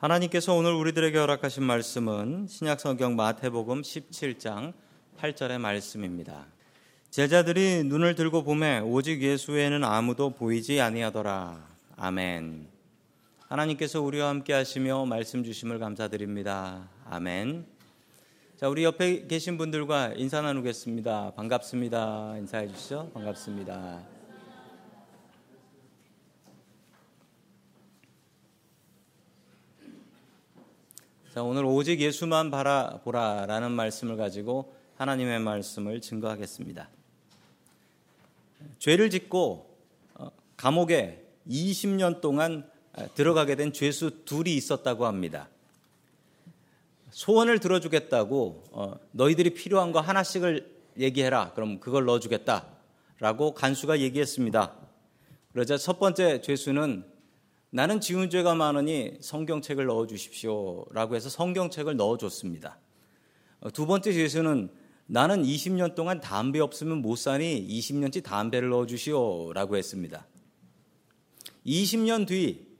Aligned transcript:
하나님께서 0.00 0.54
오늘 0.54 0.72
우리들에게 0.72 1.18
허락하신 1.18 1.62
말씀은 1.62 2.46
신약성경 2.48 3.16
마태복음 3.16 3.82
17장 3.82 4.72
8절의 5.18 5.58
말씀입니다. 5.58 6.46
제자들이 7.10 7.84
눈을 7.84 8.14
들고 8.14 8.42
보매 8.42 8.78
오직 8.78 9.20
예수에는 9.20 9.84
아무도 9.84 10.30
보이지 10.30 10.80
아니하더라. 10.80 11.62
아멘. 11.98 12.66
하나님께서 13.46 14.00
우리와 14.00 14.30
함께 14.30 14.54
하시며 14.54 15.04
말씀 15.04 15.44
주심을 15.44 15.78
감사드립니다. 15.78 16.88
아멘. 17.04 17.66
자, 18.56 18.70
우리 18.70 18.84
옆에 18.84 19.26
계신 19.26 19.58
분들과 19.58 20.14
인사 20.16 20.40
나누겠습니다. 20.40 21.34
반갑습니다. 21.36 22.36
인사해 22.38 22.66
주시죠. 22.68 23.10
반갑습니다. 23.12 24.19
자, 31.32 31.44
오늘 31.44 31.64
오직 31.64 32.00
예수만 32.00 32.50
바라보라라는 32.50 33.70
말씀을 33.70 34.16
가지고 34.16 34.74
하나님의 34.96 35.38
말씀을 35.38 36.00
증거하겠습니다. 36.00 36.88
죄를 38.80 39.10
짓고 39.10 39.72
어, 40.14 40.32
감옥에 40.56 41.24
20년 41.48 42.20
동안 42.20 42.68
어, 42.94 43.06
들어가게 43.14 43.54
된 43.54 43.72
죄수 43.72 44.24
둘이 44.24 44.56
있었다고 44.56 45.06
합니다. 45.06 45.48
소원을 47.10 47.60
들어주겠다고 47.60 48.64
어, 48.72 48.94
너희들이 49.12 49.54
필요한 49.54 49.92
거 49.92 50.00
하나씩을 50.00 50.68
얘기해라. 50.98 51.52
그럼 51.54 51.78
그걸 51.78 52.06
넣어주겠다라고 52.06 53.54
간수가 53.54 54.00
얘기했습니다. 54.00 54.74
그러자 55.52 55.78
첫 55.78 56.00
번째 56.00 56.40
죄수는 56.40 57.04
나는 57.70 58.00
지은 58.00 58.30
죄가 58.30 58.54
많으니 58.54 59.18
성경책을 59.20 59.86
넣어 59.86 60.06
주십시오 60.06 60.84
라고 60.90 61.14
해서 61.14 61.28
성경책을 61.28 61.96
넣어 61.96 62.16
줬습니다. 62.16 62.78
어, 63.60 63.70
두 63.70 63.86
번째 63.86 64.12
죄수는 64.12 64.70
나는 65.06 65.42
20년 65.42 65.94
동안 65.94 66.20
담배 66.20 66.60
없으면 66.60 66.98
못 66.98 67.16
사니 67.16 67.66
20년치 67.68 68.22
담배를 68.22 68.68
넣어 68.70 68.86
주시오 68.86 69.52
라고 69.52 69.76
했습니다. 69.76 70.26
20년 71.64 72.26
뒤 72.26 72.70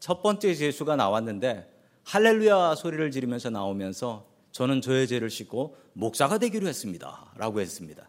첫 0.00 0.22
번째 0.22 0.54
죄수가 0.54 0.96
나왔는데 0.96 1.72
할렐루야 2.04 2.74
소리를 2.74 3.10
지르면서 3.10 3.50
나오면서 3.50 4.28
저는 4.52 4.80
저의 4.80 5.06
죄를 5.06 5.30
씻고 5.30 5.76
목사가 5.92 6.38
되기로 6.38 6.66
했습니다. 6.66 7.32
라고 7.36 7.60
했습니다. 7.60 8.08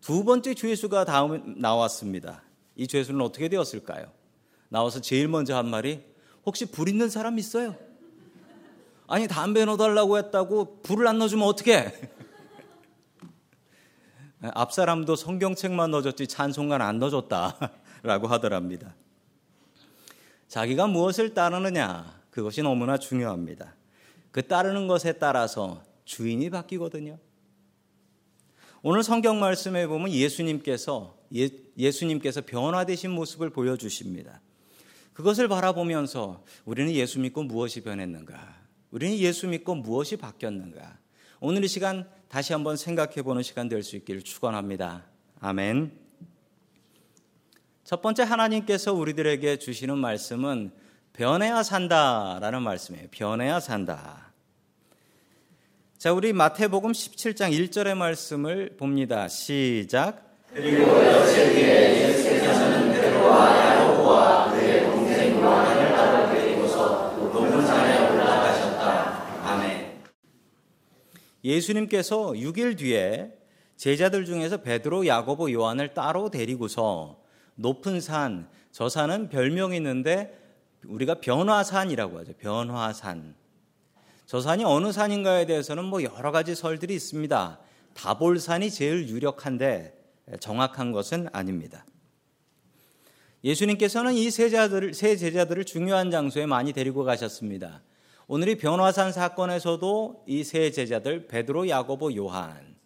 두 0.00 0.24
번째 0.24 0.54
죄수가 0.54 1.04
다음 1.04 1.60
나왔습니다. 1.60 2.42
이 2.74 2.86
죄수는 2.86 3.20
어떻게 3.20 3.48
되었을까요? 3.48 4.12
나와서 4.68 5.00
제일 5.00 5.28
먼저 5.28 5.56
한 5.56 5.68
말이 5.68 6.02
혹시 6.44 6.66
불 6.66 6.88
있는 6.88 7.08
사람 7.08 7.38
있어요? 7.38 7.76
아니 9.08 9.28
담배 9.28 9.64
넣어달라고 9.64 10.18
했다고 10.18 10.82
불을 10.82 11.06
안 11.06 11.18
넣어주면 11.18 11.46
어떻게? 11.46 11.92
앞 14.54 14.72
사람도 14.72 15.16
성경책만 15.16 15.90
넣어줬지 15.92 16.26
찬송가는 16.26 16.84
안 16.84 16.98
넣어줬다라고 16.98 18.26
하더랍니다. 18.28 18.94
자기가 20.48 20.86
무엇을 20.86 21.34
따르느냐 21.34 22.20
그것이 22.30 22.62
너무나 22.62 22.98
중요합니다. 22.98 23.74
그 24.30 24.46
따르는 24.46 24.86
것에 24.86 25.14
따라서 25.14 25.82
주인이 26.04 26.50
바뀌거든요. 26.50 27.18
오늘 28.82 29.02
성경 29.02 29.40
말씀에 29.40 29.86
보면 29.86 30.10
예수님께서 30.10 31.16
예, 31.34 31.90
수님께서 31.90 32.42
변화되신 32.42 33.10
모습을 33.10 33.50
보여주십니다. 33.50 34.40
그것을 35.16 35.48
바라보면서 35.48 36.44
우리는 36.66 36.92
예수 36.92 37.18
믿고 37.20 37.42
무엇이 37.42 37.80
변했는가? 37.80 38.54
우리는 38.90 39.16
예수 39.16 39.46
믿고 39.46 39.74
무엇이 39.74 40.18
바뀌었는가? 40.18 40.98
오늘 41.40 41.64
이 41.64 41.68
시간 41.68 42.06
다시 42.28 42.52
한번 42.52 42.76
생각해 42.76 43.22
보는 43.22 43.42
시간 43.42 43.66
될 43.68 43.82
수 43.82 43.96
있기를 43.96 44.20
축원합니다. 44.20 45.06
아멘. 45.40 45.90
첫 47.82 48.02
번째 48.02 48.24
하나님께서 48.24 48.92
우리들에게 48.92 49.58
주시는 49.58 49.96
말씀은 49.96 50.70
변해야 51.14 51.62
산다라는 51.62 52.60
말씀이에요. 52.60 53.06
변해야 53.10 53.58
산다. 53.58 54.32
자, 55.96 56.12
우리 56.12 56.34
마태복음 56.34 56.92
17장 56.92 57.52
1절의 57.52 57.94
말씀을 57.96 58.76
봅니다. 58.76 59.28
시작. 59.28 60.26
그리고 60.52 60.92
며칠 61.00 61.54
뒤에 61.54 62.08
예수께서는 62.08 62.92
베드로와 62.92 63.58
야고보와 63.80 64.52
그의 64.52 64.84
동생 64.84 65.40
요한을 65.40 65.92
따로 65.94 66.32
데리고서 66.34 67.12
높은 67.16 67.66
산에 67.66 68.10
올라가셨다. 68.10 69.22
아멘. 69.44 70.02
예수님께서 71.46 72.32
6일 72.32 72.76
뒤에 72.76 73.32
제자들 73.76 74.24
중에서 74.24 74.58
베드로, 74.58 75.06
야고보, 75.06 75.52
요한을 75.52 75.94
따로 75.94 76.28
데리고서 76.28 77.22
높은 77.54 78.00
산, 78.00 78.48
저 78.72 78.88
산은 78.88 79.28
별명이 79.28 79.76
있는데 79.76 80.36
우리가 80.84 81.20
변화산이라고 81.20 82.18
하죠. 82.18 82.32
변화산. 82.38 83.36
저 84.26 84.40
산이 84.40 84.64
어느 84.64 84.90
산인가에 84.90 85.46
대해서는 85.46 85.84
뭐 85.84 86.02
여러 86.02 86.32
가지 86.32 86.56
설들이 86.56 86.94
있습니다. 86.96 87.60
다볼산이 87.94 88.70
제일 88.70 89.08
유력한데 89.08 89.94
정확한 90.40 90.90
것은 90.90 91.28
아닙니다. 91.32 91.86
예수님께서는 93.44 94.14
이 94.14 94.30
세자들을, 94.32 94.94
세 94.94 95.16
제자들을 95.16 95.64
중요한 95.64 96.10
장소에 96.10 96.46
많이 96.46 96.72
데리고 96.72 97.04
가셨습니다. 97.04 97.82
오늘 98.28 98.48
이 98.48 98.56
변화산 98.56 99.12
사건에서도 99.12 100.24
이 100.26 100.42
세 100.42 100.70
제자들 100.70 101.28
베드로, 101.28 101.68
야고보, 101.68 102.14
요한 102.16 102.76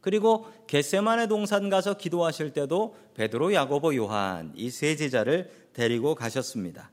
그리고 0.00 0.46
겟세만의 0.68 1.28
동산 1.28 1.68
가서 1.68 1.94
기도하실 1.94 2.52
때도 2.52 2.96
베드로, 3.14 3.52
야고보, 3.52 3.94
요한 3.96 4.52
이 4.56 4.70
세 4.70 4.96
제자를 4.96 5.50
데리고 5.74 6.14
가셨습니다. 6.14 6.90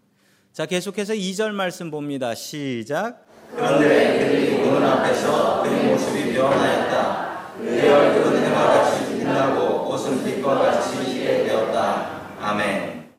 자, 0.51 0.65
계속해서 0.65 1.13
2절 1.13 1.51
말씀 1.51 1.89
봅니다. 1.91 2.35
시작. 2.35 3.25
그런데 3.55 4.19
그들이 4.19 4.57
문 4.67 4.83
앞에서 4.83 5.63
그의 5.63 5.85
모습이 5.91 6.33
변하였다. 6.33 7.53
그의 7.57 7.89
얼굴은 7.89 8.43
해와 8.45 8.65
같이 8.67 9.09
빛나고 9.17 9.89
옷은 9.93 10.23
빛과 10.25 10.55
같이 10.55 10.97
희게 10.97 11.43
되었다. 11.45 12.37
아멘. 12.39 13.13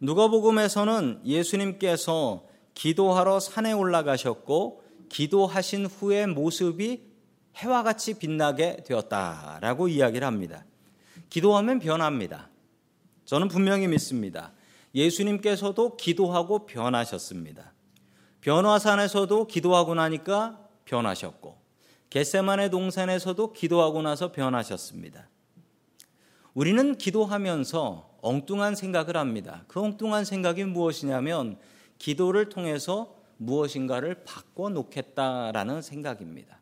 누가복음에서는 0.00 1.22
예수님께서 1.24 2.44
기도하러 2.74 3.40
산에 3.40 3.72
올라가셨고 3.72 4.82
기도하신 5.08 5.86
후의 5.86 6.26
모습이 6.26 7.02
해와 7.56 7.82
같이 7.82 8.14
빛나게 8.14 8.82
되었다라고 8.84 9.88
이야기를 9.88 10.26
합니다. 10.26 10.64
기도하면 11.30 11.78
변합니다. 11.78 12.50
저는 13.24 13.48
분명히 13.48 13.86
믿습니다. 13.88 14.52
예수님께서도 14.94 15.96
기도하고 15.96 16.66
변하셨습니다. 16.66 17.72
변화산에서도 18.40 19.46
기도하고 19.46 19.94
나니까 19.94 20.60
변하셨고 20.84 21.56
겟세만의 22.10 22.70
동산에서도 22.70 23.52
기도하고 23.52 24.02
나서 24.02 24.30
변하셨습니다. 24.30 25.28
우리는 26.52 26.96
기도하면서 26.96 28.18
엉뚱한 28.20 28.76
생각을 28.76 29.16
합니다. 29.16 29.64
그 29.66 29.80
엉뚱한 29.80 30.24
생각이 30.24 30.64
무엇이냐면 30.64 31.58
기도를 31.98 32.48
통해서 32.48 33.14
무엇인가를 33.36 34.24
바꿔 34.24 34.68
놓겠다라는 34.68 35.82
생각입니다. 35.82 36.60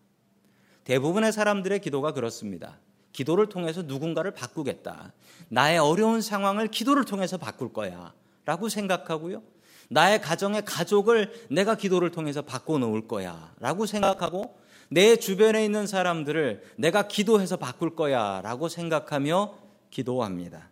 대부분의 0.84 1.32
사람들의 1.32 1.80
기도가 1.80 2.12
그렇습니다. 2.12 2.78
기도를 3.12 3.48
통해서 3.48 3.82
누군가를 3.82 4.32
바꾸겠다. 4.32 5.12
나의 5.48 5.78
어려운 5.78 6.20
상황을 6.20 6.68
기도를 6.68 7.04
통해서 7.04 7.36
바꿀 7.36 7.72
거야. 7.72 8.14
라고 8.44 8.68
생각하고요. 8.68 9.42
나의 9.88 10.20
가정의 10.20 10.64
가족을 10.64 11.46
내가 11.50 11.76
기도를 11.76 12.10
통해서 12.10 12.42
바꿔 12.42 12.78
놓을 12.78 13.06
거야. 13.06 13.54
라고 13.60 13.86
생각하고 13.86 14.58
내 14.88 15.16
주변에 15.16 15.64
있는 15.64 15.86
사람들을 15.86 16.62
내가 16.76 17.08
기도해서 17.08 17.56
바꿀 17.56 17.94
거야 17.94 18.40
라고 18.42 18.68
생각하며 18.68 19.54
기도합니다. 19.90 20.70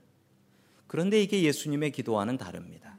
그런데 0.87 1.23
이게 1.23 1.43
예수님의 1.43 1.93
기도와는 1.93 2.37
다릅니다. 2.37 2.96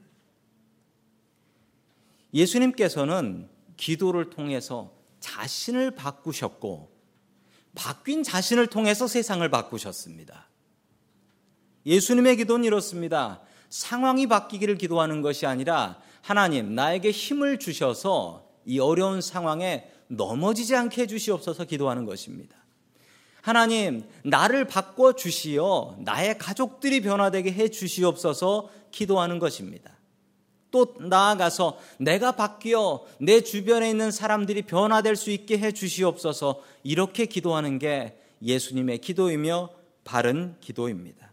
예수님께서는 2.34 3.50
기도를 3.78 4.30
통해서 4.30 4.94
자신을 5.20 5.92
바꾸셨고, 5.92 6.92
바뀐 7.76 8.24
자신을 8.24 8.68
통해서 8.68 9.08
세상을 9.08 9.48
바꾸셨습니다. 9.50 10.48
예수님의 11.86 12.38
기도는 12.38 12.66
이렇습니다. 12.66 13.42
상황이 13.70 14.28
바뀌기를 14.28 14.78
기도하는 14.78 15.22
것이 15.22 15.46
아니라 15.46 16.00
하나님, 16.22 16.76
나에게 16.76 17.12
힘을 17.12 17.58
주셔서 17.58 18.48
이 18.66 18.80
어려운 18.80 19.22
상황에 19.22 19.90
넘어지지 20.08 20.76
않게 20.76 21.04
해주시옵소서 21.04 21.66
기도하는 21.66 22.06
것입니다. 22.06 22.58
하나님, 23.42 24.04
나를 24.24 24.68
바꿔 24.68 25.14
주시어 25.14 25.98
나의 26.00 26.38
가족들이 26.38 27.02
변화되게 27.02 27.52
해 27.54 27.70
주시옵소서 27.70 28.70
기도하는 28.92 29.40
것입니다. 29.40 29.92
또 30.72 30.96
나아가서 31.00 31.78
내가 32.00 32.32
바뀌어 32.32 33.06
내 33.20 33.42
주변에 33.42 33.90
있는 33.90 34.10
사람들이 34.10 34.64
변화될 34.64 35.16
수 35.16 35.30
있게 35.30 35.58
해 35.60 35.72
주시옵소서 35.72 36.62
이렇게 36.84 37.26
기도하는 37.26 37.78
게 37.78 38.18
예수님의 38.42 39.00
기도이며 39.00 39.70
바른 40.04 40.56
기도입니다. 40.62 41.32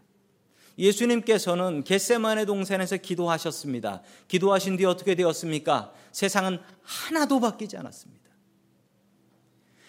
예수님께서는 0.77 1.83
겟세만의 1.83 2.45
동산에서 2.45 2.97
기도하셨습니다. 2.97 4.01
기도하신 4.27 4.77
뒤 4.77 4.85
어떻게 4.85 5.15
되었습니까? 5.15 5.91
세상은 6.11 6.59
하나도 6.83 7.39
바뀌지 7.39 7.75
않았습니다. 7.77 8.29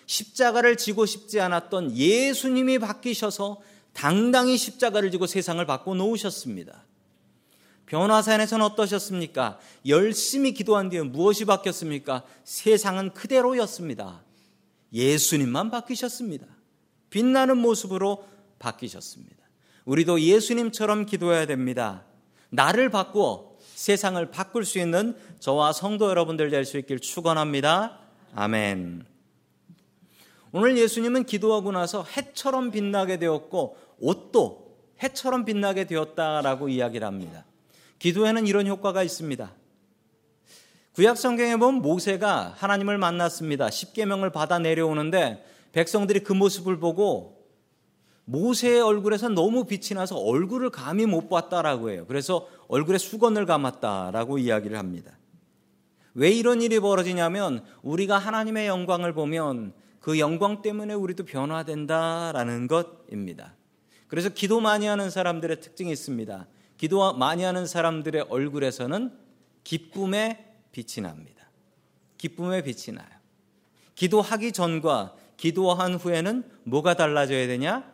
십자가를 0.07 0.77
지고 0.77 1.07
싶지 1.07 1.41
않았던 1.41 1.97
예수님이 1.97 2.81
바뀌셔서 2.81 3.61
당당히 3.93 4.57
십자가를 4.57 5.13
지고 5.13 5.27
세상을 5.27 5.65
바꿔 5.67 5.95
놓으셨습니다. 5.95 6.85
변화산에서는 7.91 8.65
어떠셨습니까? 8.67 9.59
열심히 9.89 10.55
기도한 10.55 10.91
뒤에 10.91 11.03
무엇이 11.03 11.45
바뀌었습니까? 11.45 12.23
세상은 12.45 13.13
그대로였습니다. 13.13 14.23
예수님만 14.93 15.73
바뀌셨습니다. 15.73 16.47
빛나는 17.11 17.57
모습으로 17.57 18.25
바뀌셨습니다. 18.61 19.37
우리도 19.87 20.21
예수님처럼 20.21 21.05
기도해야 21.05 21.47
됩니다. 21.47 22.05
나를 22.51 22.91
바꾸어 22.91 23.57
세상을 23.75 24.25
바꿀 24.31 24.65
수 24.65 24.79
있는 24.79 25.17
저와 25.41 25.73
성도 25.73 26.09
여러분들 26.11 26.51
될 26.51 26.65
수 26.65 26.79
있길 26.79 27.01
축원합니다. 27.01 27.99
아멘. 28.37 29.05
오늘 30.53 30.79
예수님은 30.79 31.25
기도하고 31.25 31.73
나서 31.73 32.05
해처럼 32.05 32.71
빛나게 32.71 33.19
되었고 33.19 33.77
옷도 33.99 34.77
해처럼 35.03 35.45
빛나게 35.45 35.89
되었다라고 35.89 36.69
이야기를 36.69 37.05
합니다. 37.05 37.47
기도에는 38.01 38.47
이런 38.47 38.67
효과가 38.67 39.05
있습니다. 39.05 39.53
구약 40.95 41.17
성경에 41.17 41.57
보면 41.57 41.83
모세가 41.83 42.55
하나님을 42.57 42.99
만났습니다. 42.99 43.71
십계명을 43.71 44.31
받아 44.31 44.59
내려오는데 44.59 45.45
백성들이 45.73 46.21
그 46.21 46.33
모습을 46.33 46.81
보고 46.81 47.47
모세의 48.25 48.81
얼굴에서 48.81 49.29
너무 49.29 49.65
빛이 49.65 49.95
나서 49.95 50.17
얼굴을 50.17 50.71
감히 50.71 51.07
못 51.07 51.29
봤다라고 51.29 51.91
해요. 51.91 52.05
그래서 52.09 52.49
얼굴에 52.69 52.99
수건을 52.99 53.47
감았다라고 53.47 54.39
이야기를 54.39 54.79
합니다. 54.79 55.17
왜 56.15 56.31
이런 56.31 56.63
일이 56.63 56.81
벌어지냐면 56.81 57.65
우리가 57.83 58.19
하나님의 58.19 58.67
영광을 58.67 59.13
보면 59.13 59.73
그 60.01 60.19
영광 60.19 60.63
때문에 60.63 60.95
우리도 60.95 61.25
변화된다라는 61.25 62.67
것입니다. 62.67 63.55
그래서 64.09 64.29
기도 64.29 64.61
많이 64.61 64.87
하는 64.87 65.11
사람들의 65.11 65.61
특징이 65.61 65.93
있습니다. 65.93 66.47
기도 66.81 67.13
많이 67.13 67.43
하는 67.43 67.67
사람들의 67.67 68.29
얼굴에서는 68.31 69.13
기쁨의 69.65 70.43
빛이 70.73 71.07
납니다. 71.07 71.51
기쁨의 72.17 72.65
빛이 72.65 72.97
나요. 72.97 73.07
기도하기 73.97 74.53
전과 74.53 75.15
기도한 75.37 75.97
후에는 75.97 76.43
뭐가 76.65 76.95
달라져야 76.95 77.47
되냐? 77.49 77.85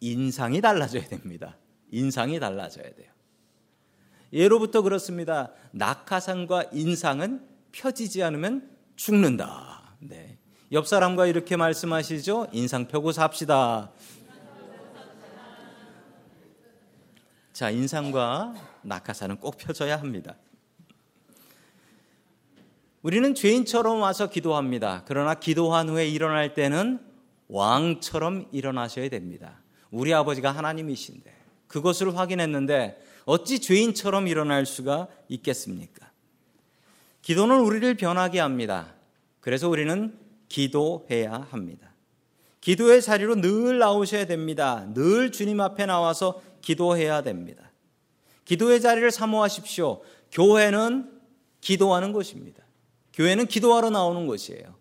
인상이 0.00 0.60
달라져야 0.60 1.06
됩니다. 1.06 1.56
인상이 1.90 2.38
달라져야 2.38 2.92
돼요. 2.96 3.10
예로부터 4.34 4.82
그렇습니다. 4.82 5.50
낙하산과 5.70 6.64
인상은 6.74 7.48
펴지지 7.72 8.22
않으면 8.22 8.68
죽는다. 8.96 9.94
네. 10.00 10.36
옆 10.72 10.86
사람과 10.86 11.24
이렇게 11.24 11.56
말씀하시죠. 11.56 12.48
인상 12.52 12.88
펴고 12.88 13.10
삽시다. 13.10 13.90
자, 17.58 17.70
인상과 17.70 18.54
낙하산은 18.82 19.38
꼭 19.38 19.56
펴져야 19.58 20.00
합니다. 20.00 20.36
우리는 23.02 23.34
죄인처럼 23.34 24.00
와서 24.00 24.30
기도합니다. 24.30 25.02
그러나 25.08 25.34
기도한 25.34 25.88
후에 25.88 26.06
일어날 26.06 26.54
때는 26.54 27.00
왕처럼 27.48 28.46
일어나셔야 28.52 29.08
됩니다. 29.08 29.58
우리 29.90 30.14
아버지가 30.14 30.52
하나님이신데 30.52 31.34
그것을 31.66 32.16
확인했는데 32.16 33.02
어찌 33.24 33.58
죄인처럼 33.58 34.28
일어날 34.28 34.64
수가 34.64 35.08
있겠습니까? 35.28 36.12
기도는 37.22 37.58
우리를 37.58 37.92
변하게 37.96 38.38
합니다. 38.38 38.94
그래서 39.40 39.68
우리는 39.68 40.16
기도해야 40.48 41.48
합니다. 41.50 41.88
기도의 42.60 43.02
자리로 43.02 43.36
늘 43.36 43.78
나오셔야 43.78 44.26
됩니다. 44.26 44.86
늘 44.94 45.32
주님 45.32 45.60
앞에 45.60 45.86
나와서 45.86 46.40
기도해야 46.68 47.22
됩니다. 47.22 47.72
기도의 48.44 48.82
자리를 48.82 49.10
사모하십시오. 49.10 50.02
교회는 50.30 51.10
기도하는 51.62 52.12
곳입니다. 52.12 52.62
교회는 53.14 53.46
기도하러 53.46 53.88
나오는 53.88 54.26
곳이에요. 54.26 54.74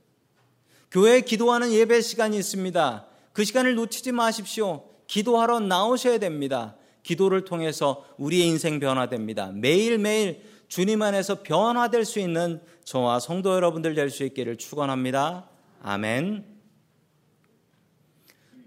교회에 0.92 1.22
기도하는 1.22 1.72
예배 1.72 2.02
시간이 2.02 2.38
있습니다. 2.38 3.06
그 3.32 3.46
시간을 3.46 3.76
놓치지 3.76 4.12
마십시오. 4.12 4.84
기도하러 5.08 5.62
나오셔야 5.62 6.18
됩니다. 6.18 6.76
기도를 7.04 7.46
통해서 7.46 8.04
우리의 8.18 8.48
인생 8.48 8.82
변화됩니다. 8.82 9.52
매일매일 9.54 10.44
주님 10.68 11.02
안에서 11.02 11.42
변화될 11.42 12.04
수 12.04 12.20
있는 12.20 12.60
저와 12.84 13.22
성도 13.22 13.54
여러분들 13.54 13.96
될 13.96 14.10
수 14.10 14.26
있기를 14.26 14.58
축원합니다. 14.58 15.50
아멘. 15.82 16.57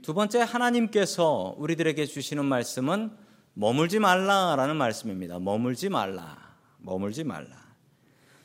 두 0.03 0.15
번째 0.15 0.41
하나님께서 0.41 1.55
우리들에게 1.59 2.07
주시는 2.07 2.47
말씀은 2.47 3.11
머물지 3.53 3.99
말라라는 3.99 4.77
말씀입니다. 4.77 5.39
머물지 5.39 5.91
말라. 5.91 6.39
머물지 6.79 7.23
말라. 7.23 7.51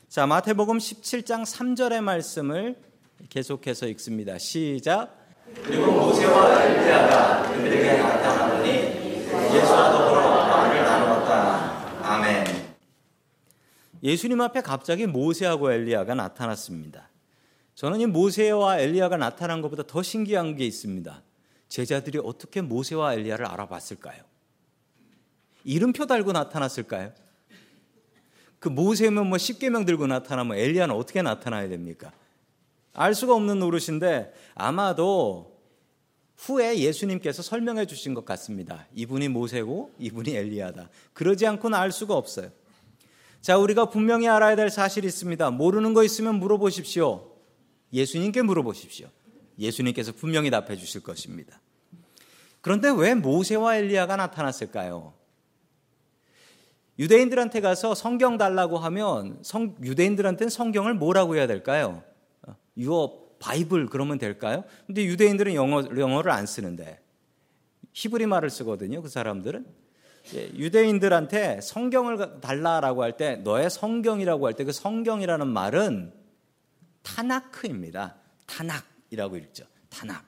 자, 0.06 0.26
마태복음 0.26 0.76
17장 0.76 1.44
3절의 1.44 2.02
말씀을 2.02 2.76
계속해서 3.30 3.86
읽습니다. 3.88 4.36
시작. 4.36 5.16
그리고 5.64 5.92
모세와 5.92 6.62
엘리야가 6.62 7.52
그들에게 7.52 8.02
나타나더니 8.02 8.70
예수와 9.56 9.92
더불어 9.92 10.46
말을 10.48 10.84
나누었다. 10.84 12.12
아멘. 12.12 12.44
예수님 14.02 14.42
앞에 14.42 14.60
갑자기 14.60 15.06
모세하고 15.06 15.72
엘리야가 15.72 16.14
나타났습니다. 16.14 17.08
저는 17.74 18.00
이 18.00 18.06
모세와 18.06 18.78
엘리야가 18.80 19.16
나타난 19.16 19.62
것보다 19.62 19.84
더 19.84 20.02
신기한 20.02 20.56
게 20.56 20.66
있습니다. 20.66 21.22
제자들이 21.68 22.18
어떻게 22.22 22.60
모세와 22.60 23.14
엘리야를 23.14 23.46
알아봤을까요? 23.46 24.22
이름표 25.64 26.06
달고 26.06 26.32
나타났을까요? 26.32 27.12
그 28.58 28.68
모세면 28.68 29.28
뭐 29.28 29.38
십계명 29.38 29.84
들고 29.84 30.06
나타나면 30.06 30.56
엘리야는 30.56 30.94
어떻게 30.94 31.22
나타나야 31.22 31.68
됩니까? 31.68 32.12
알 32.92 33.14
수가 33.14 33.34
없는 33.34 33.58
노릇인데 33.58 34.32
아마도 34.54 35.56
후에 36.36 36.78
예수님께서 36.78 37.42
설명해 37.42 37.86
주신 37.86 38.14
것 38.14 38.24
같습니다. 38.24 38.86
이분이 38.94 39.28
모세고 39.28 39.92
이분이 39.98 40.34
엘리야다. 40.34 40.88
그러지 41.12 41.46
않고는 41.46 41.76
알 41.78 41.92
수가 41.92 42.14
없어요. 42.14 42.50
자, 43.40 43.58
우리가 43.58 43.90
분명히 43.90 44.28
알아야 44.28 44.56
될 44.56 44.70
사실이 44.70 45.06
있습니다. 45.06 45.50
모르는 45.50 45.94
거 45.94 46.02
있으면 46.04 46.36
물어보십시오. 46.36 47.30
예수님께 47.92 48.42
물어보십시오. 48.42 49.08
예수님께서 49.58 50.12
분명히 50.12 50.50
답해 50.50 50.76
주실 50.76 51.02
것입니다. 51.02 51.60
그런데 52.60 52.90
왜 52.90 53.14
모세와 53.14 53.76
엘리야가 53.76 54.16
나타났을까요? 54.16 55.14
유대인들한테 56.98 57.60
가서 57.60 57.94
성경 57.94 58.38
달라고 58.38 58.78
하면 58.78 59.38
성, 59.42 59.76
유대인들한테는 59.82 60.50
성경을 60.50 60.94
뭐라고 60.94 61.36
해야 61.36 61.46
될까요? 61.46 62.02
이거 62.74 63.26
바이블 63.38 63.86
그러면 63.86 64.18
될까요? 64.18 64.64
근데 64.86 65.04
유대인들은 65.04 65.54
영어, 65.54 65.82
영어를 65.96 66.32
안 66.32 66.46
쓰는데 66.46 67.00
히브리 67.92 68.26
말을 68.26 68.48
쓰거든요. 68.50 69.02
그 69.02 69.08
사람들은 69.08 69.66
예, 70.34 70.48
유대인들한테 70.54 71.60
성경을 71.60 72.40
달라라고 72.40 73.02
할 73.02 73.12
때 73.16 73.36
너의 73.36 73.70
성경이라고 73.70 74.46
할 74.46 74.54
때 74.54 74.64
그 74.64 74.72
성경이라는 74.72 75.46
말은 75.46 76.12
타나크입니다. 77.02 78.16
타낙 78.46 78.84
이라고 79.16 79.36
읽죠. 79.38 79.64
타낙. 79.88 80.24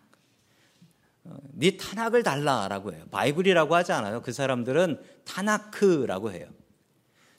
어, 1.25 1.37
네 1.52 1.76
타낙을 1.76 2.23
달라라고 2.23 2.95
해요. 2.95 3.04
바이블이라고 3.11 3.75
하지 3.75 3.92
않아요. 3.92 4.23
그 4.23 4.33
사람들은 4.33 5.00
타나크라고 5.25 6.33
해요. 6.33 6.49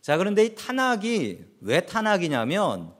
자, 0.02 0.18
그런데 0.18 0.46
이 0.46 0.56
타낙이 0.56 1.44
왜 1.62 1.86
타낙이냐면 1.86 2.94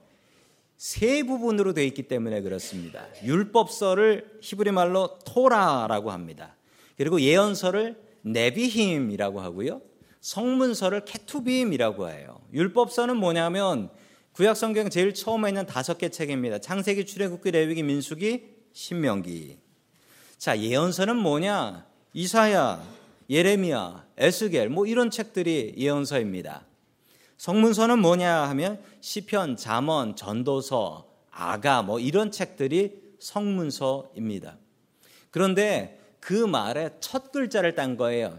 세 0.76 1.22
부분으로 1.22 1.74
되어 1.74 1.84
있기 1.84 2.04
때문에 2.04 2.42
그렇습니다. 2.42 3.06
율법서를 3.22 4.38
히브리 4.42 4.72
말로 4.72 5.18
토라라고 5.24 6.10
합니다. 6.10 6.56
그리고 6.96 7.20
예언서를 7.20 8.00
네비힘이라고 8.22 9.40
하고요. 9.40 9.80
성문서를 10.20 11.04
케투빔이라고 11.04 12.10
해요. 12.10 12.40
율법서는 12.52 13.16
뭐냐면 13.16 13.90
구약 14.32 14.56
성경 14.56 14.88
제일 14.88 15.12
처음에 15.12 15.50
있는 15.50 15.66
다섯 15.66 15.98
개 15.98 16.08
책입니다. 16.08 16.58
창세기, 16.58 17.04
출애굽기, 17.04 17.50
레위기, 17.50 17.82
민수기, 17.82 18.46
신명기. 18.72 19.58
자, 20.38 20.58
예언서는 20.58 21.16
뭐냐? 21.16 21.86
이사야, 22.12 22.82
예레미야, 23.28 24.06
에스겔 24.16 24.68
뭐 24.68 24.86
이런 24.86 25.10
책들이 25.10 25.74
예언서입니다. 25.76 26.64
성문서는 27.38 27.98
뭐냐 27.98 28.48
하면 28.50 28.80
시편, 29.00 29.56
잠언, 29.56 30.14
전도서, 30.14 31.08
아가 31.30 31.82
뭐 31.82 31.98
이런 31.98 32.30
책들이 32.30 33.00
성문서입니다. 33.18 34.58
그런데 35.30 36.00
그 36.20 36.34
말에 36.34 36.90
첫 37.00 37.32
글자를 37.32 37.74
딴 37.74 37.96
거예요. 37.96 38.38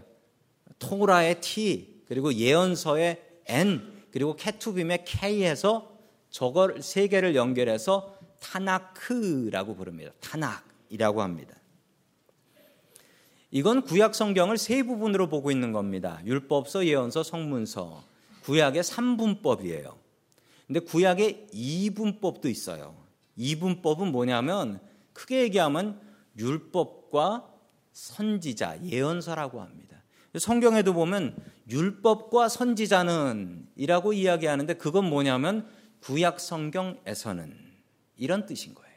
토라의 0.78 1.40
T 1.40 2.02
그리고 2.08 2.32
예언서의 2.32 3.22
N 3.46 3.91
그리고 4.12 4.36
케투빔의 4.36 5.04
K에서 5.04 5.96
저걸 6.30 6.82
세 6.82 7.08
개를 7.08 7.34
연결해서 7.34 8.16
타나크라고 8.40 9.74
부릅니다. 9.74 10.12
타낙이라고 10.20 11.22
합니다. 11.22 11.54
이건 13.50 13.82
구약 13.82 14.14
성경을 14.14 14.56
세 14.56 14.82
부분으로 14.82 15.28
보고 15.28 15.50
있는 15.50 15.72
겁니다. 15.72 16.20
율법서, 16.24 16.86
예언서, 16.86 17.22
성문서. 17.22 18.02
구약의 18.44 18.82
3분법이에요. 18.82 19.94
근데 20.66 20.80
구약의 20.80 21.48
2분법도 21.52 22.46
있어요. 22.46 22.96
2분법은 23.38 24.10
뭐냐면 24.10 24.80
크게 25.12 25.42
얘기하면 25.42 26.00
율법과 26.38 27.46
선지자, 27.92 28.84
예언서라고 28.84 29.60
합니다. 29.60 30.02
성경에도 30.38 30.94
보면 30.94 31.36
율법과 31.72 32.48
선지자는 32.50 33.66
이라고 33.76 34.12
이야기하는데 34.12 34.74
그건 34.74 35.08
뭐냐면 35.08 35.66
구약 36.00 36.38
성경에서는 36.38 37.56
이런 38.16 38.46
뜻인 38.46 38.74
거예요. 38.74 38.92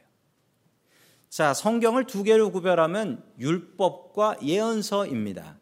자, 1.30 1.54
성경을 1.54 2.06
두 2.06 2.24
개로 2.24 2.52
구별하면 2.52 3.24
율법과 3.40 4.38
예언서입니다. 4.44 5.58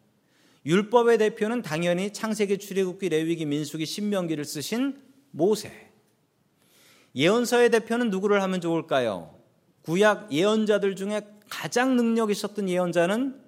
율법의 0.66 1.18
대표는 1.18 1.62
당연히 1.62 2.12
창세기, 2.12 2.58
출애굽기, 2.58 3.08
레위기, 3.10 3.44
민수기, 3.44 3.86
신명기를 3.86 4.44
쓰신 4.44 5.00
모세. 5.30 5.90
예언서의 7.14 7.70
대표는 7.70 8.10
누구를 8.10 8.42
하면 8.42 8.60
좋을까요? 8.60 9.38
구약 9.82 10.32
예언자들 10.32 10.96
중에 10.96 11.22
가장 11.48 11.96
능력 11.96 12.30
있었던 12.30 12.68
예언자는 12.68 13.40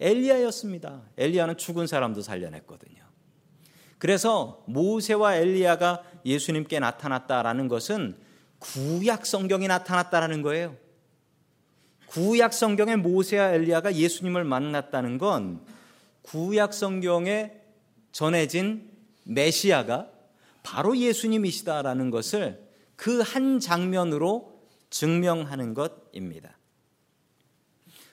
엘리야였습니다. 0.00 1.02
엘리야는 1.16 1.56
죽은 1.56 1.86
사람도 1.86 2.20
살려냈거든요. 2.22 3.05
그래서 3.98 4.62
모세와 4.66 5.36
엘리야가 5.36 6.02
예수님께 6.24 6.78
나타났다라는 6.80 7.68
것은 7.68 8.16
구약 8.58 9.26
성경이 9.26 9.68
나타났다라는 9.68 10.42
거예요. 10.42 10.76
구약 12.06 12.52
성경의 12.52 12.96
모세와 12.98 13.50
엘리야가 13.52 13.94
예수님을 13.94 14.44
만났다는 14.44 15.18
건 15.18 15.60
구약 16.22 16.74
성경에 16.74 17.52
전해진 18.12 18.90
메시아가 19.24 20.08
바로 20.62 20.96
예수님이시다라는 20.96 22.10
것을 22.10 22.66
그 22.96 23.22
한 23.22 23.60
장면으로 23.60 24.56
증명하는 24.90 25.74
것입니다. 25.74 26.56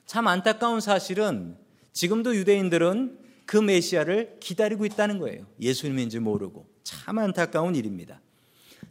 참 0.06 0.28
안타까운 0.28 0.82
사실은 0.82 1.58
지금도 1.94 2.36
유대인들은 2.36 3.20
그 3.46 3.58
메시아를 3.58 4.38
기다리고 4.40 4.86
있다는 4.86 5.20
거예요. 5.20 5.46
예수님인지 5.60 6.20
모르고. 6.20 6.66
참 6.84 7.18
안타까운 7.18 7.76
일입니다. 7.76 8.22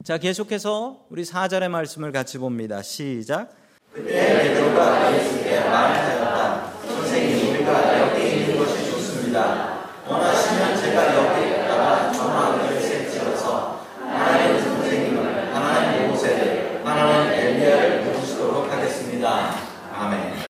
자, 0.05 0.19
계속해서 0.19 1.07
우리 1.11 1.23
4절의 1.23 1.69
말씀을 1.69 2.13
같이 2.13 2.39
봅니다. 2.39 2.83
시작. 2.83 3.55
그때 3.93 4.09
베드로가 4.11 5.15
예수께 5.15 5.61
말하였다. 5.61 6.73
선생님, 6.89 7.55
우리가 7.55 8.01
여기 8.11 8.37
있는 8.41 8.59
것이 8.59 8.91
좋습니다. 8.91 9.91
원하시면 10.09 10.77
제가 10.79 11.15
여기에다가 11.15 12.13
조망을 12.13 12.81
세치어서 12.81 13.87
하나님 14.01 14.61
선생님을, 14.61 15.55
하나님 15.55 16.09
모세를, 16.09 16.85
하나님 16.87 17.33
엘리야를 17.33 18.05
부르시도록 18.05 18.73
하겠습니다. 18.73 19.55
아멘. 19.93 20.43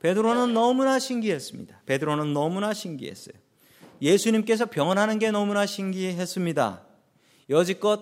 베드로는 0.00 0.54
너무나 0.54 0.98
신기했습니다. 0.98 1.82
베드로는 1.86 2.32
너무나 2.32 2.72
신기했어요. 2.72 3.34
예수님께서 4.00 4.66
병원하는 4.66 5.18
게 5.18 5.30
너무나 5.30 5.66
신기했습니다. 5.66 6.82
여지껏 7.50 8.00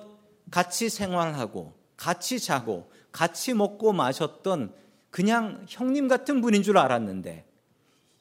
같이 0.50 0.88
생활하고 0.88 1.72
같이 1.96 2.38
자고 2.38 2.90
같이 3.12 3.54
먹고 3.54 3.92
마셨던 3.92 4.74
그냥 5.10 5.64
형님 5.68 6.08
같은 6.08 6.42
분인 6.42 6.62
줄 6.62 6.76
알았는데 6.76 7.46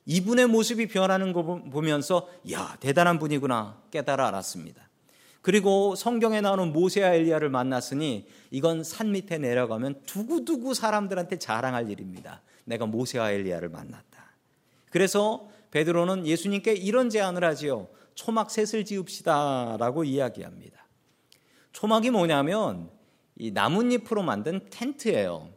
이분의 0.05 0.47
모습이 0.47 0.87
변하는 0.87 1.33
거 1.33 1.43
보면서 1.43 2.29
야 2.51 2.77
대단한 2.79 3.19
분이구나 3.19 3.81
깨달아 3.91 4.27
알았습니다. 4.27 4.87
그리고 5.41 5.95
성경에 5.95 6.41
나오는 6.41 6.71
모세와 6.71 7.13
엘리야를 7.13 7.49
만났으니 7.49 8.27
이건 8.49 8.83
산 8.83 9.11
밑에 9.11 9.37
내려가면 9.37 10.01
두고두고 10.05 10.73
사람들한테 10.73 11.37
자랑할 11.37 11.89
일입니다. 11.89 12.41
내가 12.65 12.85
모세와 12.85 13.31
엘리야를 13.31 13.69
만났다. 13.69 14.35
그래서 14.91 15.49
베드로는 15.71 16.27
예수님께 16.27 16.73
이런 16.73 17.09
제안을 17.09 17.43
하지요. 17.43 17.87
초막 18.15 18.49
셋을 18.51 18.85
지읍시다라고 18.85 20.03
이야기합니다. 20.03 20.85
초막이 21.71 22.11
뭐냐면 22.11 22.89
이 23.35 23.51
나뭇잎으로 23.51 24.23
만든 24.23 24.61
텐트예요. 24.69 25.49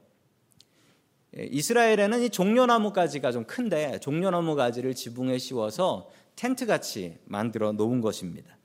예, 1.37 1.45
이스라엘에는 1.45 2.23
이 2.23 2.31
종려나무 2.31 2.93
가지가 2.93 3.31
좀 3.31 3.45
큰데 3.45 4.01
종려나무 4.01 4.55
가지를 4.57 4.95
지붕에 4.95 5.39
씌워서 5.39 6.11
텐트 6.35 6.67
같이 6.67 7.19
만들어 7.25 7.73
놓은 7.73 8.01
것입니다. 8.01 8.57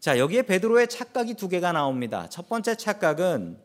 자, 0.00 0.18
여기에 0.18 0.42
베드로의 0.42 0.88
착각이 0.88 1.34
두 1.34 1.48
개가 1.48 1.72
나옵니다. 1.72 2.28
첫 2.28 2.48
번째 2.48 2.76
착각은 2.76 3.58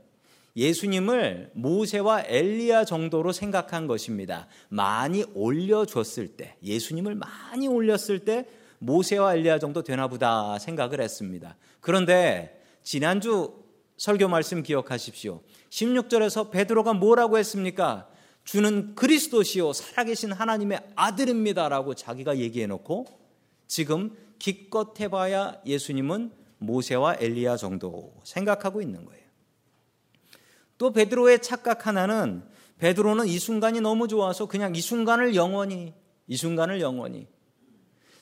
예수님을 0.60 1.52
모세와 1.54 2.24
엘리야 2.26 2.84
정도로 2.84 3.32
생각한 3.32 3.88
것입니다. 3.88 4.48
많이 4.68 5.24
올려줬을 5.34 6.36
때, 6.36 6.58
예수님을 6.62 7.16
많이 7.16 7.68
올렸을 7.70 8.20
때 8.26 8.46
모세와 8.80 9.36
엘리야 9.36 9.60
정도 9.60 9.84
되나 9.84 10.10
보다 10.10 10.60
생각을 10.60 11.00
했습니다. 11.00 11.56
그런데 11.80 12.62
지난주 12.84 13.54
설교 13.96 14.28
말씀 14.28 14.62
기억하십시오. 14.62 15.42
16절에서 15.70 16.52
베드로가 16.52 16.94
뭐라고 16.94 17.38
했습니까? 17.38 18.10
주는 18.44 18.96
그리스도시요 18.96 19.72
살아계신 19.72 20.34
하나님의 20.34 20.82
아들입니다라고 20.96 21.94
자기가 21.94 22.38
얘기해 22.38 22.68
놓고 22.68 23.06
지금 23.68 24.16
기껏 24.40 25.00
해봐야 25.00 25.62
예수님은 25.66 26.32
모세와 26.58 27.18
엘리야 27.20 27.56
정도 27.56 28.14
생각하고 28.24 28.82
있는 28.82 29.06
거예요. 29.06 29.29
또 30.80 30.92
베드로의 30.94 31.42
착각 31.42 31.86
하나는 31.86 32.42
베드로는 32.80 33.28
이 33.28 33.38
순간이 33.38 33.82
너무 33.82 34.08
좋아서 34.08 34.48
그냥 34.48 34.74
이 34.76 34.82
순간을 34.82 35.36
영원히 35.36 35.94
이 36.26 36.38
순간을 36.38 36.82
영원히 36.82 37.28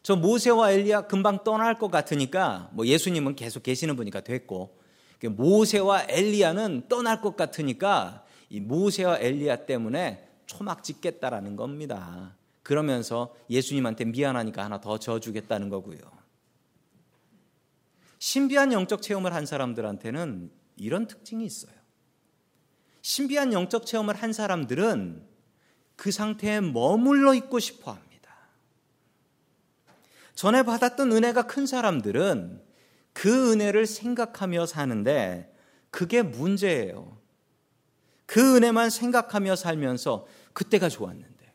저 0.02 0.16
모세와 0.16 0.72
엘리야 0.72 1.02
금방 1.08 1.44
떠날 1.44 1.78
것 1.78 1.92
같으니까 1.92 2.70
뭐 2.74 2.86
예수님은 2.86 3.36
계속 3.36 3.62
계시는 3.64 3.96
분이니까 3.96 4.22
됐고 4.22 4.80
그 5.20 5.28
모세와 5.28 6.08
엘리야는 6.10 6.88
떠날 6.90 7.22
것 7.22 7.36
같으니까 7.38 8.26
이 8.50 8.60
모세와 8.60 9.20
엘리야 9.20 9.68
때문에 9.68 10.28
초막 10.48 10.84
짓겠다라는 10.84 11.56
겁니다. 11.56 12.36
그러면서 12.64 13.36
예수님한테 13.50 14.06
미안하니까 14.06 14.64
하나 14.64 14.82
더 14.82 14.98
져주겠다는 14.98 15.70
거고요. 15.70 16.00
신비한 18.18 18.74
영적 18.74 19.04
체험을 19.04 19.36
한 19.36 19.46
사람들한테는 19.46 20.52
이런 20.78 21.06
특징이 21.08 21.46
있어요. 21.46 21.77
신비한 23.08 23.54
영적 23.54 23.86
체험을 23.86 24.16
한 24.16 24.34
사람들은 24.34 25.26
그 25.96 26.12
상태에 26.12 26.60
머물러 26.60 27.36
있고 27.36 27.58
싶어 27.58 27.94
합니다. 27.94 28.36
전에 30.36 30.64
받았던 30.64 31.14
은혜가 31.14 31.48
큰 31.48 31.66
사람들은 31.66 32.62
그 33.14 33.54
은혜를 33.54 33.86
생각하며 33.86 34.66
사는데 34.66 35.56
그게 35.90 36.22
문제예요. 36.22 37.18
그 38.26 38.58
은혜만 38.58 38.90
생각하며 38.90 39.56
살면서 39.56 40.28
그때가 40.52 40.90
좋았는데, 40.90 41.54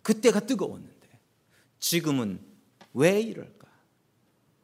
그때가 0.00 0.40
뜨거웠는데, 0.40 1.08
지금은 1.78 2.40
왜 2.94 3.20
이럴까? 3.20 3.68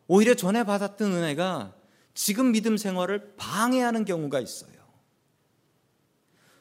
오히려 0.07 0.33
전에 0.33 0.65
받았던 0.65 1.13
은혜가 1.13 1.77
지금 2.15 2.53
믿음 2.53 2.79
생활을 2.79 3.35
방해하는 3.37 4.07
경우가 4.07 4.41
있어요. 4.41 4.75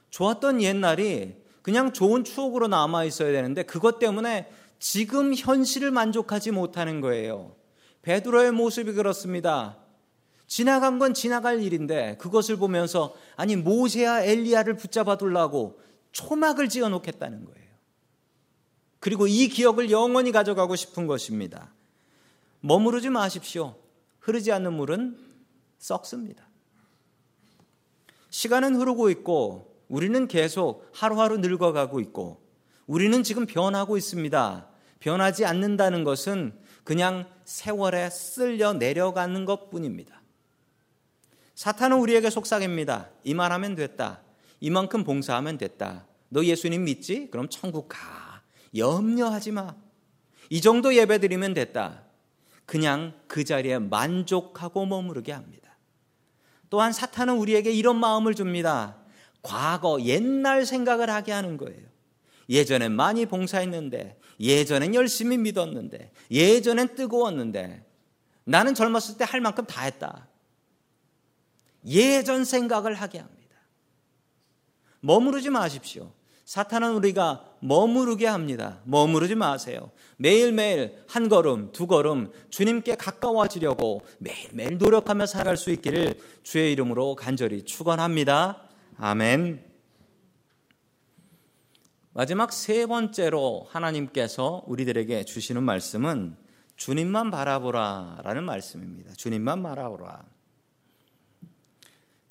좋았던 0.09 0.61
옛날이 0.61 1.35
그냥 1.61 1.93
좋은 1.93 2.23
추억으로 2.23 2.67
남아 2.67 3.05
있어야 3.05 3.31
되는데 3.31 3.63
그것 3.63 3.99
때문에 3.99 4.51
지금 4.79 5.33
현실을 5.33 5.91
만족하지 5.91 6.51
못하는 6.51 7.01
거예요. 7.01 7.55
베드로의 8.03 8.51
모습이 8.51 8.93
그렇습니다. 8.93 9.77
지나간 10.47 10.99
건 10.99 11.13
지나갈 11.13 11.61
일인데 11.63 12.17
그것을 12.17 12.57
보면서 12.57 13.15
아니 13.35 13.55
모세와 13.55 14.23
엘리야를 14.23 14.77
붙잡아 14.77 15.17
둘라고 15.17 15.79
초막을 16.11 16.69
지어 16.69 16.89
놓겠다는 16.89 17.45
거예요. 17.45 17.65
그리고 18.99 19.27
이 19.27 19.47
기억을 19.47 19.91
영원히 19.91 20.31
가져가고 20.31 20.75
싶은 20.75 21.07
것입니다. 21.07 21.73
머무르지 22.61 23.09
마십시오. 23.09 23.75
흐르지 24.19 24.51
않는 24.51 24.73
물은 24.73 25.17
썩습니다. 25.77 26.47
시간은 28.29 28.75
흐르고 28.75 29.09
있고 29.11 29.74
우리는 29.87 30.27
계속 30.27 30.89
하루하루 30.93 31.37
늙어가고 31.37 31.99
있고 32.01 32.41
우리는 32.87 33.23
지금 33.23 33.45
변하고 33.45 33.97
있습니다. 33.97 34.67
변하지 34.99 35.45
않는다는 35.45 36.03
것은 36.03 36.57
그냥 36.83 37.27
세월에 37.45 38.09
쓸려 38.09 38.73
내려가는 38.73 39.45
것 39.45 39.69
뿐입니다. 39.69 40.21
사탄은 41.55 41.97
우리에게 41.97 42.29
속삭입니다. 42.29 43.09
이만 43.23 43.51
하면 43.51 43.75
됐다. 43.75 44.21
이만큼 44.59 45.03
봉사하면 45.03 45.57
됐다. 45.57 46.05
너 46.29 46.43
예수님 46.43 46.83
믿지? 46.83 47.29
그럼 47.31 47.47
천국 47.49 47.87
가. 47.87 48.41
염려하지 48.75 49.51
마. 49.51 49.75
이 50.49 50.61
정도 50.61 50.95
예배 50.95 51.19
드리면 51.19 51.53
됐다. 51.53 52.03
그냥 52.65 53.13
그 53.27 53.43
자리에 53.43 53.79
만족하고 53.79 54.85
머무르게 54.85 55.31
합니다. 55.31 55.77
또한 56.69 56.91
사탄은 56.91 57.37
우리에게 57.37 57.71
이런 57.71 57.99
마음을 57.99 58.35
줍니다. 58.35 58.97
과거, 59.45 60.01
옛날 60.01 60.65
생각을 60.65 61.09
하게 61.09 61.31
하는 61.31 61.57
거예요. 61.57 61.85
예전엔 62.49 62.91
많이 62.91 63.25
봉사했는데, 63.25 64.19
예전엔 64.39 64.95
열심히 64.95 65.37
믿었는데, 65.37 66.11
예전엔 66.31 66.95
뜨거웠는데, 66.95 67.85
나는 68.43 68.73
젊었을 68.73 69.17
때 69.17 69.23
할 69.23 69.41
만큼 69.41 69.65
다 69.65 69.83
했다. 69.83 70.27
예전 71.87 72.43
생각을 72.45 72.95
하게 72.95 73.19
합니다. 73.19 73.55
머무르지 74.99 75.49
마십시오. 75.49 76.11
사탄은 76.45 76.93
우리가 76.93 77.43
머무르게 77.59 78.27
합니다. 78.27 78.79
머무르지 78.83 79.33
마세요. 79.35 79.91
매일매일 80.17 81.03
한 81.07 81.27
걸음, 81.27 81.71
두 81.71 81.87
걸음 81.87 82.31
주님께 82.49 82.95
가까워지려고 82.95 84.01
매일매일 84.19 84.77
노력하며 84.77 85.25
살아갈 85.25 85.57
수 85.57 85.71
있기를 85.71 86.19
주의 86.43 86.71
이름으로 86.71 87.15
간절히 87.15 87.63
축원합니다. 87.65 88.61
아멘. 88.97 89.61
마지막 92.13 92.53
세 92.53 92.85
번째로 92.85 93.67
하나님께서 93.69 94.63
우리들에게 94.67 95.25
주시는 95.25 95.63
말씀은 95.63 96.37
주님만 96.77 97.29
바라보라라는 97.29 98.45
말씀입니다. 98.45 99.13
주님만 99.13 99.63
바라보라. 99.63 100.25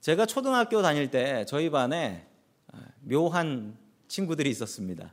제가 0.01 0.25
초등학교 0.25 0.81
다닐 0.81 1.11
때 1.11 1.45
저희 1.47 1.69
반에 1.69 2.27
묘한 3.01 3.77
친구들이 4.09 4.49
있었습니다. 4.49 5.13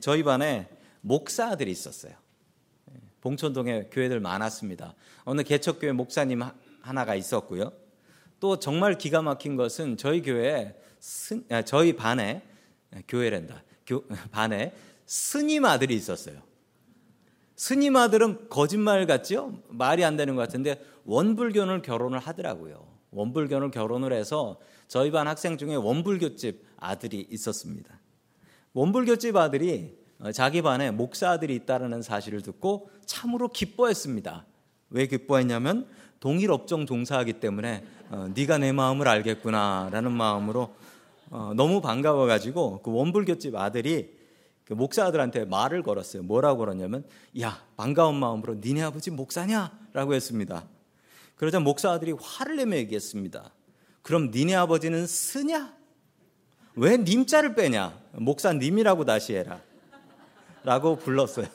저희 0.00 0.22
반에 0.22 0.68
목사들이 1.00 1.72
있었어요. 1.72 2.12
봉천동에 3.20 3.88
교회들 3.90 4.20
많았습니다. 4.20 4.94
어느 5.24 5.42
개척교회 5.42 5.90
목사님 5.90 6.42
하나가 6.82 7.16
있었고요. 7.16 7.72
또 8.40 8.58
정말 8.58 8.96
기가 8.98 9.22
막힌 9.22 9.56
것은 9.56 9.96
저희 9.96 10.22
교회에 10.22 10.74
스, 11.00 11.42
아, 11.50 11.62
저희 11.62 11.94
반에 11.94 12.42
교회랜다. 13.06 13.62
교, 13.86 14.04
반에 14.30 14.74
스님 15.06 15.64
아들이 15.64 15.94
있었어요. 15.94 16.42
스님 17.56 17.96
아들은 17.96 18.48
거짓말 18.48 19.06
같죠? 19.06 19.62
말이 19.68 20.04
안 20.04 20.16
되는 20.16 20.36
것 20.36 20.42
같은데 20.42 20.80
원불교를 21.04 21.82
결혼을 21.82 22.18
하더라고요. 22.18 22.86
원불교를 23.10 23.70
결혼을 23.70 24.12
해서 24.12 24.60
저희 24.86 25.10
반 25.10 25.26
학생 25.26 25.56
중에 25.56 25.74
원불교집 25.74 26.64
아들이 26.76 27.26
있었습니다. 27.30 28.00
원불교집 28.74 29.34
아들이 29.36 29.98
어, 30.20 30.32
자기 30.32 30.62
반에 30.62 30.90
목사 30.90 31.30
아들이 31.30 31.54
있다는 31.54 32.02
사실을 32.02 32.42
듣고 32.42 32.90
참으로 33.06 33.48
기뻐했습니다. 33.48 34.46
왜 34.90 35.06
기뻐했냐면 35.06 35.86
동일 36.20 36.50
업종 36.50 36.86
종사하기 36.86 37.34
때문에 37.34 37.84
어, 38.10 38.28
네가 38.34 38.58
내 38.58 38.72
마음을 38.72 39.06
알겠구나라는 39.06 40.10
마음으로 40.12 40.74
어, 41.30 41.52
너무 41.54 41.80
반가워가지고 41.80 42.82
그 42.82 42.92
원불교집 42.92 43.54
아들이 43.54 44.16
그 44.64 44.74
목사 44.74 45.06
아들한테 45.06 45.44
말을 45.44 45.82
걸었어요. 45.82 46.22
뭐라고 46.22 46.58
걸었냐면 46.58 47.04
야 47.40 47.62
반가운 47.76 48.16
마음으로 48.16 48.56
니네 48.56 48.82
아버지 48.82 49.10
목사냐라고 49.10 50.14
했습니다. 50.14 50.66
그러자 51.36 51.60
목사 51.60 51.90
아들이 51.92 52.12
화를 52.20 52.56
내며 52.56 52.76
얘기했습니다. 52.76 53.52
그럼 54.02 54.30
니네 54.30 54.54
아버지는 54.56 55.06
쓰냐? 55.06 55.74
왜 56.74 56.96
님자를 56.96 57.54
빼냐? 57.54 57.98
목사님이라고 58.12 59.04
다시 59.04 59.34
해라. 59.34 59.60
라고 60.64 60.96
불렀어요. 60.96 61.46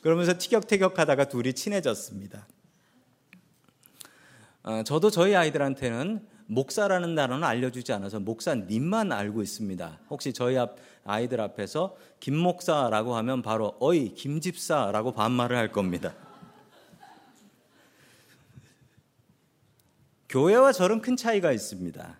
그러면서 0.00 0.36
티격태격 0.36 0.98
하다가 0.98 1.24
둘이 1.26 1.54
친해졌습니다. 1.54 2.46
어, 4.64 4.82
저도 4.84 5.10
저희 5.10 5.34
아이들한테는 5.34 6.24
목사라는 6.46 7.14
단어는 7.14 7.42
알려주지 7.42 7.92
않아서 7.94 8.20
목사님만 8.20 9.10
알고 9.10 9.42
있습니다. 9.42 10.00
혹시 10.10 10.32
저희 10.32 10.56
앞 10.56 10.76
아이들 11.04 11.40
앞에서 11.40 11.96
김 12.20 12.36
목사라고 12.36 13.16
하면 13.16 13.42
바로 13.42 13.74
어이 13.80 14.14
김 14.14 14.40
집사라고 14.40 15.12
반말을 15.12 15.56
할 15.56 15.72
겁니다. 15.72 16.14
교회와 20.28 20.72
저는 20.72 21.00
큰 21.00 21.16
차이가 21.16 21.52
있습니다. 21.52 22.18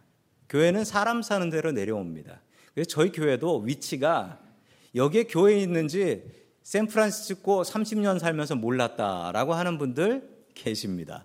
교회는 0.49 0.85
사람 0.85 1.23
사는 1.23 1.49
대로 1.49 1.71
내려옵니다. 1.73 2.41
그래서 2.75 2.89
저희 2.89 3.13
교회도 3.13 3.61
위치가 3.61 4.41
여기에 4.95 5.25
교회 5.25 5.59
있는지 5.61 6.25
샌프란시스코 6.63 7.63
30년 7.63 8.19
살면서 8.19 8.57
몰랐다라고 8.57 9.55
하는 9.55 9.79
분들 9.79 10.29
계십니다. 10.55 11.25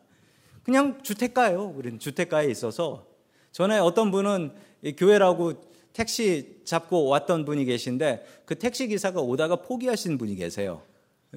그냥 0.67 1.01
주택가예요. 1.01 1.63
우리는 1.77 1.97
주택가에 1.97 2.51
있어서 2.51 3.07
전에 3.53 3.79
어떤 3.79 4.11
분은 4.11 4.53
교회라고 4.97 5.71
택시 5.93 6.61
잡고 6.65 7.05
왔던 7.05 7.45
분이 7.45 7.63
계신데 7.63 8.43
그 8.45 8.59
택시 8.59 8.85
기사가 8.89 9.21
오다가 9.21 9.61
포기하신 9.61 10.17
분이 10.17 10.35
계세요. 10.35 10.83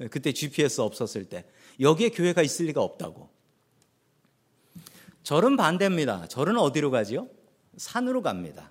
그때 0.09 0.33
GPS 0.33 0.81
없었을 0.81 1.29
때 1.29 1.45
여기에 1.79 2.09
교회가 2.09 2.41
있을 2.41 2.65
리가 2.65 2.81
없다고. 2.81 3.29
절은 5.23 5.55
반대입니다. 5.55 6.27
절은 6.27 6.57
어디로 6.57 6.91
가지요? 6.91 7.29
산으로 7.77 8.21
갑니다. 8.21 8.69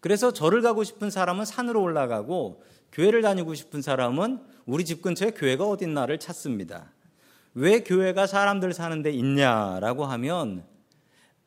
그래서 0.00 0.32
절을 0.32 0.62
가고 0.62 0.82
싶은 0.82 1.10
사람은 1.10 1.44
산으로 1.44 1.80
올라가고 1.80 2.64
교회를 2.90 3.22
다니고 3.22 3.54
싶은 3.54 3.82
사람은 3.82 4.40
우리 4.66 4.84
집 4.84 5.00
근처에 5.00 5.30
교회가 5.30 5.64
어딨나를 5.64 6.18
찾습니다. 6.18 6.90
왜 7.54 7.82
교회가 7.82 8.26
사람들 8.26 8.72
사는데 8.72 9.10
있냐라고 9.10 10.04
하면 10.04 10.64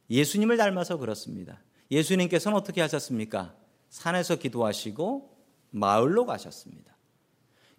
예수님을 0.10 0.58
닮아서 0.58 0.98
그렇습니다. 0.98 1.62
예수님께서는 1.90 2.58
어떻게 2.58 2.82
하셨습니까? 2.82 3.56
산에서 3.90 4.38
기도하시고 4.38 5.38
마을로 5.72 6.26
가셨습니다. 6.26 6.96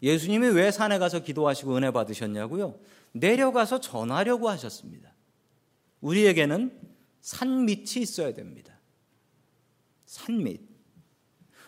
예수님이 0.02 0.48
왜 0.48 0.70
산에 0.70 0.98
가서 0.98 1.20
기도하시고 1.20 1.76
은혜 1.76 1.90
받으셨냐고요? 1.90 2.78
내려가서 3.12 3.80
전하려고 3.80 4.48
하셨습니다. 4.48 5.14
우리에게는 6.00 6.78
산 7.20 7.64
밑이 7.64 7.98
있어야 7.98 8.34
됩니다. 8.34 8.74
산 10.06 10.42
밑. 10.42 10.60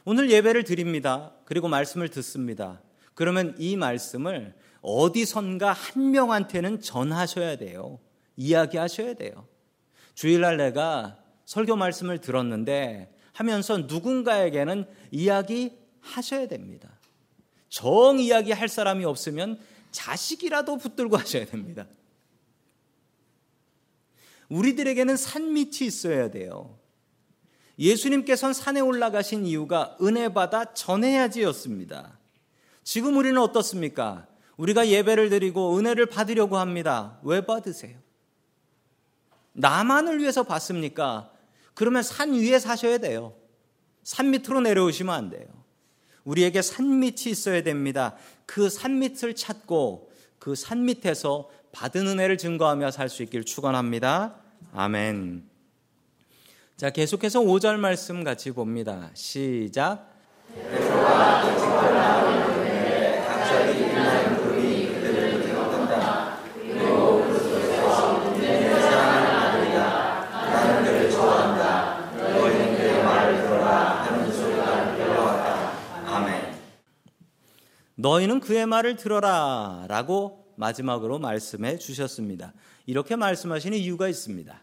오늘 0.05 0.31
예배를 0.31 0.64
드립니다. 0.64 1.33
그리고 1.45 1.69
말씀을 1.69 2.09
듣습니다. 2.09 2.83
그러면 3.14 3.55
이 3.59 3.77
말씀을 3.77 4.55
어디선가 4.85 5.73
한 5.73 6.11
명한테는 6.11 6.83
전하셔야 6.83 7.57
돼요. 7.57 7.99
이야기하셔야 8.37 9.14
돼요. 9.14 9.49
주일날 10.14 10.59
내가 10.59 11.18
설교 11.47 11.77
말씀을 11.77 12.20
들었는데 12.20 13.12
하면서 13.33 13.79
누군가에게는 13.79 14.87
이야기하셔야 15.11 16.49
됩니다. 16.49 17.01
정 17.70 18.20
이야기할 18.20 18.68
사람이 18.68 19.07
없으면 19.07 19.59
자식이라도 19.90 20.77
붙들고 20.77 21.16
하셔야 21.16 21.47
됩니다. 21.47 21.87
우리들에게는 24.51 25.16
산 25.16 25.55
밑이 25.55 25.79
있어야 25.81 26.31
돼요. 26.31 26.79
예수님께서는 27.79 28.53
산에 28.53 28.81
올라가신 28.81 29.47
이유가 29.47 29.97
은혜 30.03 30.29
받아 30.29 30.75
전해야지였습니다. 30.75 32.18
지금 32.85 33.16
우리는 33.16 33.40
어떻습니까? 33.40 34.29
우리가 34.57 34.88
예배를 34.88 35.31
드리고 35.31 35.77
은혜를 35.79 36.07
받으려고 36.07 36.59
합니다. 36.59 37.19
왜 37.23 37.40
받으세요? 37.45 37.97
나만을 39.53 40.19
위해서 40.21 40.43
받습니까? 40.43 41.31
그러면 41.75 42.03
산 42.03 42.33
위에 42.35 42.59
사셔야 42.59 42.99
돼요. 42.99 43.35
산 44.03 44.31
밑으로 44.31 44.61
내려오시면 44.61 45.14
안 45.14 45.31
돼요. 45.31 45.47
우리에게 46.25 46.62
산 46.62 47.01
밑이 47.01 47.25
있어야 47.27 47.62
됩니다. 47.62 48.17
그 48.47 48.69
산 48.69 48.99
밑을 48.99 49.35
찾고 49.35 50.11
그 50.38 50.55
산 50.55 50.85
밑에서 50.85 51.49
받은 51.73 52.07
은혜를 52.07 52.38
증거하며 52.38 52.90
살 52.90 53.09
수 53.09 53.23
있기를 53.25 53.45
축원합니다. 53.45 54.37
아멘. 54.73 55.45
자, 56.77 56.90
계속해서 56.90 57.40
5절 57.40 57.77
말씀 57.77 58.25
같이 58.25 58.51
봅니다. 58.51 59.11
시작. 59.14 60.12
너희는 78.05 78.40
그의 78.40 78.67
말을 78.67 78.97
들어라 78.97 79.87
라고 79.88 80.53
마지막으로 80.57 81.19
말씀해 81.19 81.79
주셨습니다. 81.79 82.53
이렇게 82.85 83.17
말씀하시는 83.17 83.79
이유가 83.79 84.09
있습니다. 84.09 84.62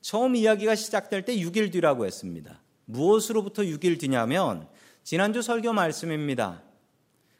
처음 0.00 0.34
이야기가 0.34 0.74
시작될 0.74 1.26
때 1.26 1.36
6일 1.36 1.70
뒤라고 1.70 2.06
했습니다. 2.06 2.62
무엇으로부터 2.86 3.62
6일 3.62 4.00
뒤냐면 4.00 4.66
지난주 5.04 5.42
설교 5.42 5.74
말씀입니다. 5.74 6.62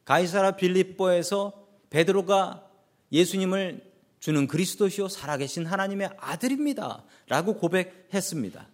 가이사라 0.04 0.56
빌립보에서 0.56 1.66
베드로가 1.88 2.68
예수님을 3.10 3.90
주는 4.20 4.46
그리스도시요 4.46 5.08
살아계신 5.08 5.64
하나님의 5.64 6.10
아들입니다. 6.18 7.04
라고 7.28 7.56
고백했습니다. 7.56 8.68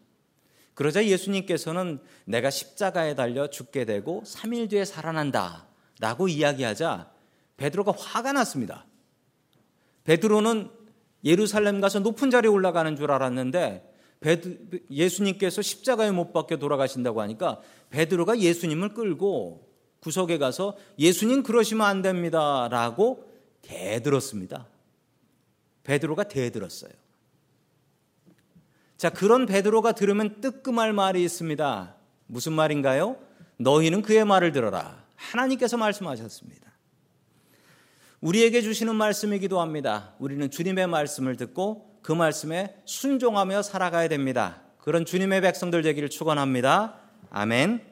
그러자 0.75 1.07
예수님께서는 1.07 2.01
내가 2.25 2.51
십자가에 2.51 3.15
달려 3.15 3.49
죽게 3.49 3.85
되고 3.85 4.25
3일 4.27 4.69
뒤에 4.69 4.85
살아난다. 4.85 5.68
라고 6.01 6.29
이야기하자 6.29 7.11
베드로가 7.57 7.93
화가 7.97 8.33
났습니다. 8.33 8.87
베드로는 10.05 10.71
예루살렘 11.25 11.81
가서 11.81 12.01
높은 12.01 12.31
자리에 12.31 12.51
올라가는 12.51 12.95
줄 12.97 13.11
알았는데 13.11 13.95
베드, 14.21 14.87
예수님께서 14.91 15.63
십자가에 15.63 16.11
못 16.11 16.33
박혀 16.33 16.57
돌아가신다고 16.57 17.21
하니까 17.23 17.61
베드로가 17.91 18.39
예수님을 18.39 18.95
끌고 18.95 19.69
구석에 20.01 20.39
가서 20.39 20.77
예수님 20.99 21.43
그러시면 21.43 21.87
안 21.87 22.03
됩니다. 22.03 22.69
라고 22.69 23.29
대들었습니다. 23.63 24.67
베드로가 25.85 26.25
대들었어요. 26.25 26.93
자, 28.97 29.11
그런 29.11 29.47
베드로가 29.47 29.93
들으면 29.93 30.41
뜨끔할 30.41 30.93
말이 30.93 31.23
있습니다. 31.23 31.95
무슨 32.27 32.53
말인가요? 32.53 33.17
너희는 33.59 34.03
그의 34.03 34.25
말을 34.25 34.53
들어라. 34.53 35.05
하나님께서 35.19 35.77
말씀하셨습니다. 35.77 36.69
우리에게 38.21 38.63
주시는 38.63 38.97
말씀이기도 38.97 39.61
합니다. 39.61 40.15
우리는 40.19 40.51
주님의 40.51 40.87
말씀을 40.87 41.37
듣고 41.37 41.99
그 42.03 42.13
말씀에 42.13 42.77
순종하며 42.85 43.63
살아가야 43.63 44.09
됩니다. 44.09 44.63
그런 44.79 45.05
주님의 45.05 45.43
백성들 45.43 45.83
되기를 45.83 46.09
축원합니다. 46.09 46.99
아멘. 47.31 47.83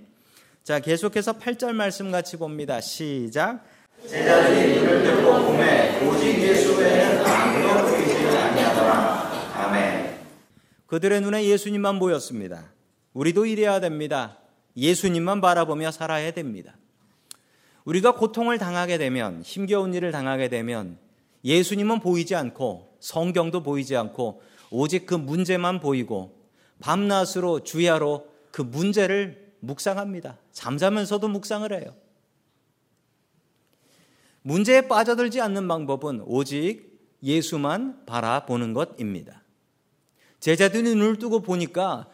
자, 0.65 0.81
계속해서 0.81 1.39
8절 1.39 1.73
말씀 1.73 2.11
같이 2.11 2.37
봅니다. 2.37 2.81
시작. 2.81 3.65
제자들이 4.09 4.77
이를 4.77 5.03
듣고 5.05 5.45
보매 5.45 6.01
오직 6.07 6.41
예수 6.41 6.77
외에는 6.77 7.25
아무도 7.25 7.91
보이지 7.91 8.15
아니하더라. 8.27 8.95
아멘. 9.55 10.19
그들의 10.87 11.21
눈에 11.21 11.45
예수님만 11.45 11.99
보였습니다. 11.99 12.73
우리도 13.13 13.47
이래야 13.47 13.81
됩니다. 13.81 14.39
예수님만 14.77 15.41
바라보며 15.41 15.91
살아야 15.91 16.31
됩니다. 16.33 16.77
우리가 17.87 18.15
고통을 18.15 18.59
당하게 18.59 18.99
되면 18.99 19.43
힘겨운 19.43 19.95
일을 19.95 20.13
당하게 20.13 20.49
되면 20.49 20.99
예수님은 21.45 22.01
보이지 22.01 22.35
않고 22.35 22.97
성경도 23.01 23.63
보이지 23.63 23.97
않고 23.97 24.43
오직 24.71 25.07
그 25.07 25.15
문제만 25.15 25.81
보이고 25.81 26.37
밤낮으로 26.81 27.63
주야로 27.63 28.29
그 28.51 28.63
문제를 28.63 29.55
묵상합니다. 29.61 30.39
잠자면서도 30.51 31.29
묵상을 31.29 31.73
해요. 31.73 31.95
문제에 34.43 34.83
빠져들지 34.83 35.41
않는 35.41 35.67
방법은 35.69 36.23
오직 36.27 37.01
예수만 37.23 38.05
바라보는 38.07 38.73
것입니다. 38.75 39.43
제자들이 40.41 40.95
눈을 40.95 41.19
뜨고 41.19 41.41
보니까 41.41 42.09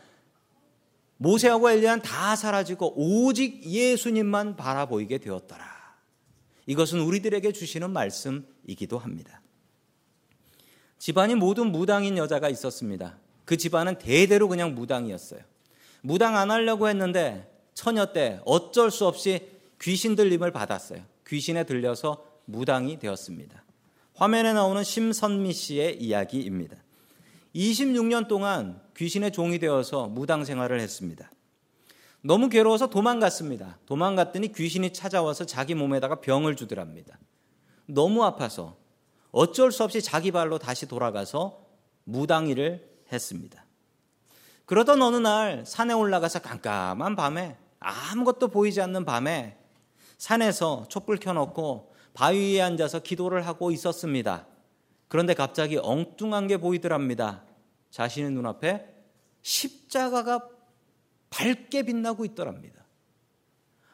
모세하고 1.23 1.71
엘리야는 1.71 2.03
다 2.03 2.35
사라지고 2.35 2.95
오직 2.97 3.65
예수님만 3.65 4.57
바라보이게 4.57 5.19
되었더라. 5.19 5.65
이것은 6.67 7.01
우리들에게 7.01 7.53
주시는 7.53 7.91
말씀이기도 7.91 8.99
합니다. 8.99 9.41
집안이 10.99 11.37
모두 11.37 11.65
무당인 11.65 12.19
여자가 12.19 12.49
있었습니다. 12.49 13.19
그 13.45 13.57
집안은 13.57 13.99
대대로 13.99 14.49
그냥 14.49 14.75
무당이었어요. 14.75 15.41
무당 16.01 16.37
안 16.37 16.51
하려고 16.51 16.89
했는데 16.89 17.49
처녀 17.75 18.07
때 18.13 18.41
어쩔 18.45 18.91
수 18.91 19.07
없이 19.07 19.49
귀신 19.81 20.17
들림을 20.17 20.51
받았어요. 20.51 21.05
귀신에 21.27 21.65
들려서 21.65 22.25
무당이 22.47 22.99
되었습니다. 22.99 23.65
화면에 24.15 24.53
나오는 24.53 24.83
심선미 24.83 25.53
씨의 25.53 26.03
이야기입니다. 26.03 26.77
26년 27.55 28.29
동안 28.29 28.81
귀신의 28.97 29.33
종이 29.33 29.59
되어서 29.59 30.07
무당 30.07 30.45
생활을 30.45 30.81
했습니다. 30.81 31.31
너무 32.23 32.49
괴로워서 32.49 32.88
도망갔습니다. 32.88 33.79
도망갔더니 33.87 34.53
귀신이 34.53 34.93
찾아와서 34.93 35.45
자기 35.45 35.75
몸에다가 35.75 36.21
병을 36.21 36.57
주더랍니다. 36.57 37.19
너무 37.87 38.25
아파서 38.25 38.77
어쩔 39.33 39.73
수 39.73 39.83
없이 39.83 40.01
자기 40.01 40.31
발로 40.31 40.59
다시 40.59 40.87
돌아가서 40.87 41.67
무당 42.05 42.49
일을 42.49 42.88
했습니다. 43.12 43.65
그러던 44.67 45.03
어느 45.03 45.17
날 45.17 45.65
산에 45.67 45.93
올라가서 45.93 46.41
깜깜한 46.41 47.17
밤에 47.17 47.57
아무것도 47.81 48.49
보이지 48.49 48.81
않는 48.81 49.05
밤에 49.05 49.59
산에서 50.19 50.87
촛불 50.88 51.19
켜놓고 51.19 51.93
바위 52.15 52.55
위에 52.55 52.62
앉아서 52.62 53.01
기도를 53.01 53.47
하고 53.47 53.71
있었습니다. 53.73 54.47
그런데 55.12 55.35
갑자기 55.35 55.77
엉뚱한 55.77 56.46
게 56.46 56.57
보이더랍니다. 56.57 57.42
자신의 57.90 58.31
눈앞에 58.31 58.94
십자가가 59.42 60.48
밝게 61.29 61.83
빛나고 61.83 62.25
있더랍니다. 62.25 62.83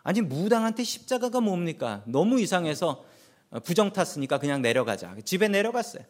아니, 0.05 0.21
무당한테 0.21 0.85
십자가가 0.85 1.41
뭡니까? 1.41 2.05
너무 2.07 2.39
이상해서 2.39 3.05
부정 3.65 3.93
탔으니까 3.93 4.39
그냥 4.39 4.63
내려가자. 4.63 5.17
집에 5.25 5.49
내려갔어요. 5.49 6.05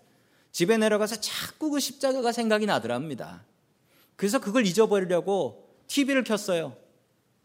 집에 0.52 0.76
내려가서 0.76 1.22
자꾸 1.22 1.70
그 1.70 1.80
십자가가 1.80 2.30
생각이 2.30 2.66
나더랍니다. 2.66 3.46
그래서 4.14 4.38
그걸 4.38 4.66
잊어버리려고 4.66 5.70
TV를 5.86 6.22
켰어요. 6.22 6.76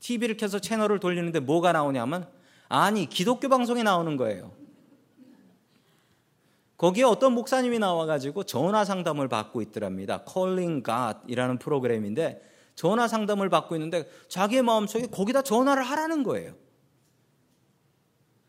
TV를 0.01 0.35
켜서 0.35 0.59
채널을 0.59 0.99
돌리는데 0.99 1.39
뭐가 1.39 1.71
나오냐면 1.71 2.27
아니, 2.67 3.07
기독교 3.07 3.47
방송에 3.47 3.83
나오는 3.83 4.17
거예요. 4.17 4.62
거기에 6.77 7.03
어떤 7.03 7.33
목사님이 7.33 7.79
나와가지고 7.79 8.43
전화 8.43 8.83
상담을 8.83 9.27
받고 9.27 9.61
있더랍니다. 9.61 10.23
Calling 10.27 10.83
God이라는 10.83 11.59
프로그램인데 11.59 12.41
전화 12.75 13.07
상담을 13.07 13.49
받고 13.49 13.75
있는데 13.75 14.09
자기의 14.27 14.63
마음속에 14.63 15.07
거기다 15.07 15.43
전화를 15.43 15.83
하라는 15.83 16.23
거예요. 16.23 16.55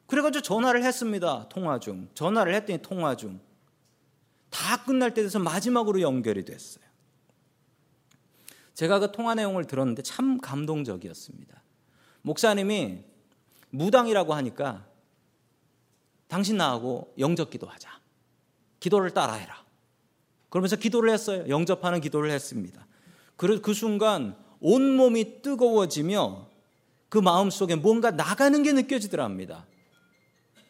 그래가지고 0.06 0.42
전화를 0.42 0.82
했습니다. 0.84 1.48
통화 1.48 1.78
중. 1.78 2.08
전화를 2.14 2.54
했더니 2.54 2.80
통화 2.80 3.16
중. 3.16 3.40
다 4.50 4.82
끝날 4.84 5.12
때 5.12 5.22
돼서 5.22 5.38
마지막으로 5.38 6.00
연결이 6.00 6.44
됐어요. 6.44 6.84
제가 8.74 8.98
그 8.98 9.12
통화 9.12 9.34
내용을 9.34 9.66
들었는데 9.66 10.02
참 10.02 10.38
감동적이었습니다. 10.38 11.62
목사님이 12.22 13.04
무당이라고 13.70 14.34
하니까 14.34 14.86
당신 16.28 16.56
나하고 16.56 17.12
영접 17.18 17.50
기도하자. 17.50 18.03
기도를 18.84 19.12
따라해라. 19.12 19.64
그러면서 20.50 20.76
기도를 20.76 21.10
했어요. 21.10 21.44
영접하는 21.48 22.02
기도를 22.02 22.30
했습니다. 22.30 22.86
그, 23.36 23.62
그 23.62 23.72
순간 23.72 24.36
온 24.60 24.94
몸이 24.94 25.40
뜨거워지며 25.40 26.50
그 27.08 27.18
마음 27.18 27.48
속에 27.48 27.76
뭔가 27.76 28.10
나가는 28.10 28.62
게 28.62 28.72
느껴지더랍니다. 28.72 29.66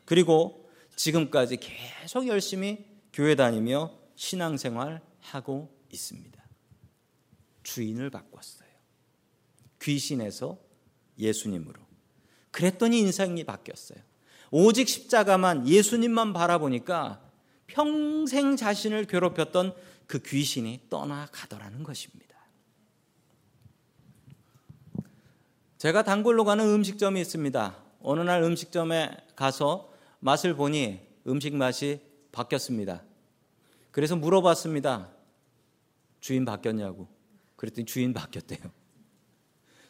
그리고 0.05 0.71
지금까지 0.95 1.57
계속 1.57 2.29
열심히 2.29 2.87
교회 3.13 3.35
다니며 3.35 3.91
신앙생활 4.15 5.01
하고 5.21 5.77
있습니다. 5.91 6.41
주인을 7.65 8.11
바꿨어요. 8.11 8.69
귀신에서 9.83 10.57
예수님으로. 11.19 11.83
그랬더니 12.53 13.01
인생이 13.01 13.43
바뀌었어요. 13.43 13.99
오직 14.53 14.89
십자가만 14.89 15.67
예수님만 15.67 16.33
바라보니까 16.33 17.25
평생 17.67 18.57
자신을 18.57 19.07
괴롭혔던 19.07 19.75
그 20.07 20.21
귀신이 20.21 20.81
떠나가더라는 20.91 21.83
것입니다. 21.83 22.35
제가 25.79 26.03
단골로 26.03 26.45
가는 26.45 26.65
음식점이 26.65 27.21
있습니다. 27.21 27.77
어느 28.01 28.21
날 28.21 28.43
음식점에 28.43 29.11
가서 29.37 29.93
맛을 30.21 30.55
보니 30.55 31.01
음식 31.27 31.55
맛이 31.55 32.01
바뀌었습니다. 32.33 33.03
그래서 33.91 34.17
물어봤습니다. 34.17 35.11
주인 36.21 36.45
바뀌었냐고. 36.45 37.07
그랬더니 37.57 37.87
주인 37.87 38.15
바뀌었대요. 38.15 38.61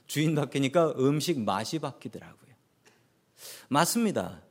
주인 0.06 0.34
바뀌니까 0.34 0.94
음식 0.98 1.40
맛이 1.40 1.78
바뀌더라고요. 1.78 2.54
맞습니다. 3.68 4.42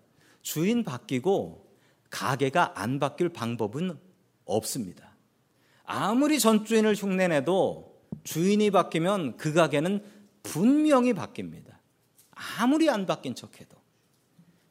주인 0.42 0.84
바뀌고 0.84 1.73
가게가 2.14 2.80
안 2.80 3.00
바뀔 3.00 3.30
방법은 3.30 3.98
없습니다. 4.46 5.16
아무리 5.84 6.40
전주인을 6.40 6.94
흉내내도 6.94 8.00
주인이 8.24 8.70
바뀌면 8.70 9.38
그 9.38 9.52
가게는 9.52 10.06
분명히 10.44 11.14
바뀝니다. 11.14 11.76
아무리 12.60 12.88
안 12.88 13.08
바뀐 13.08 13.34
척해도. 13.34 13.76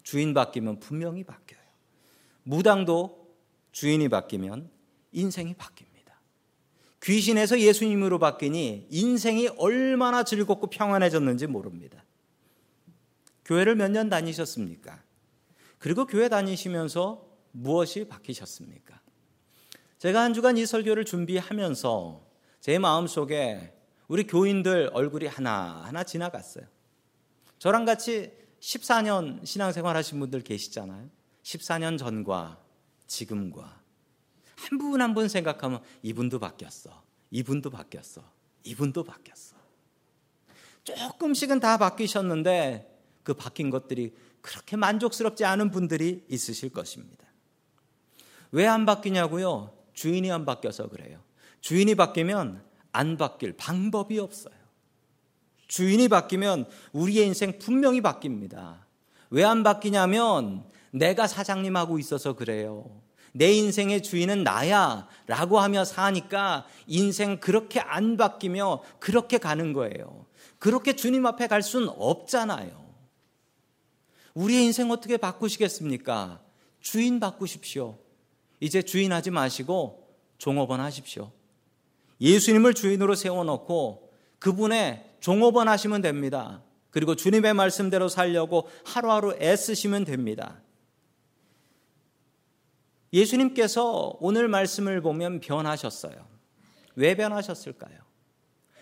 주인 0.05 0.35
바뀌면 0.35 0.79
분명히 0.79 1.25
바뀌어요. 1.25 1.61
무당도 2.45 3.35
주인이 3.73 4.09
바뀌면 4.09 4.71
인생이 5.11 5.55
바뀝니다. 5.55 6.13
귀신에서 7.03 7.59
예수님으로 7.59 8.21
바뀌니 8.21 8.87
인생이 8.89 9.49
얼마나 9.57 10.23
즐겁고 10.23 10.69
평안해졌는지 10.69 11.49
모릅니다. 11.49 12.05
교회를 13.45 13.75
몇 13.75 13.91
년 13.91 14.09
다니셨습니까? 14.09 15.03
그리고 15.81 16.07
교회 16.07 16.29
다니시면서 16.29 17.32
무엇이 17.53 18.07
바뀌셨습니까? 18.09 19.01
제가 19.99 20.23
한 20.23 20.35
주간 20.35 20.57
이 20.57 20.67
설교를 20.67 21.05
준비하면서 21.05 22.27
제 22.61 22.79
마음속에 22.79 23.75
우리 24.09 24.27
교인들 24.27 24.91
얼굴이 24.93 25.27
하나하나 25.27 26.03
지나갔어요. 26.05 26.65
저랑 27.59 27.85
같이 27.85 28.33
14년 28.61 29.45
신앙생활 29.47 29.97
하신 29.97 30.19
분들 30.21 30.43
계시잖아요. 30.43 31.09
14년 31.43 31.99
전과 31.99 32.61
지금과 33.07 33.81
한 34.57 34.79
분 34.79 35.01
한 35.01 35.15
분 35.15 35.29
생각하면 35.29 35.83
이분도 36.03 36.39
바뀌었어. 36.39 37.03
이분도 37.31 37.71
바뀌었어. 37.71 38.23
이분도 38.65 39.03
바뀌었어. 39.05 39.57
조금씩은 40.85 41.61
다 41.61 41.79
바뀌셨는데 41.79 42.89
그 43.23 43.35
바뀐 43.35 43.71
것들이 43.71 44.15
그렇게 44.41 44.77
만족스럽지 44.77 45.45
않은 45.45 45.71
분들이 45.71 46.25
있으실 46.29 46.71
것입니다. 46.71 47.22
왜 48.53 48.67
안 48.67 48.87
바뀌냐고요? 48.87 49.73
주인이 49.95 50.31
안 50.31 50.45
바뀌어서 50.45 50.89
그래요. 50.89 51.19
주인이 51.61 51.95
바뀌면 51.95 52.63
안 52.93 53.17
바뀔 53.17 53.55
방법이 53.57 54.19
없어요. 54.19 54.55
주인이 55.69 56.09
바뀌면 56.09 56.67
우리의 56.93 57.27
인생 57.27 57.59
분명히 57.59 58.01
바뀝니다. 58.03 58.81
왜 59.31 59.45
안 59.45 59.63
바뀌냐면 59.63 60.65
내가 60.91 61.27
사장님하고 61.27 61.99
있어서 61.99 62.35
그래요. 62.35 63.01
내 63.33 63.51
인생의 63.51 64.03
주인은 64.03 64.45
나야 64.45 65.09
라고 65.27 65.59
하며 65.59 65.87
사니까 65.87 66.67
인생 66.87 67.41
그렇게 67.41 67.81
안 67.81 68.19
바뀌며 68.19 68.83
그렇게 69.01 69.39
가는 69.39 69.73
거예요. 69.73 70.27
그렇게 70.59 70.95
주님 70.95 71.25
앞에 71.25 71.47
갈 71.47 71.63
수는 71.63 71.89
없잖아요. 71.89 72.83
우리의 74.35 74.65
인생 74.67 74.91
어떻게 74.91 75.17
바꾸시겠습니까? 75.17 76.43
주인 76.81 77.21
바꾸십시오. 77.21 77.99
이제 78.63 78.81
주인 78.81 79.13
하지 79.13 79.33
마시고 79.33 80.09
종업원 80.39 80.79
하십시오. 80.79 81.33
예수님을 82.21 82.75
주인으로 82.75 83.17
세워놓고 83.17 84.13
그분의 84.39 85.05
종업원 85.19 85.67
하시면 85.67 86.01
됩니다. 86.01 86.63
그리고 86.91 87.17
주님의 87.17 87.55
말씀대로 87.55 88.09
살려고 88.09 88.69
하루하루 88.85 89.35
애쓰시면 89.41 90.05
됩니다. 90.05 90.61
예수님께서 93.13 94.17
오늘 94.21 94.47
말씀을 94.47 95.01
보면 95.01 95.41
변하셨어요. 95.41 96.25
왜 96.95 97.17
변하셨을까요? 97.17 97.99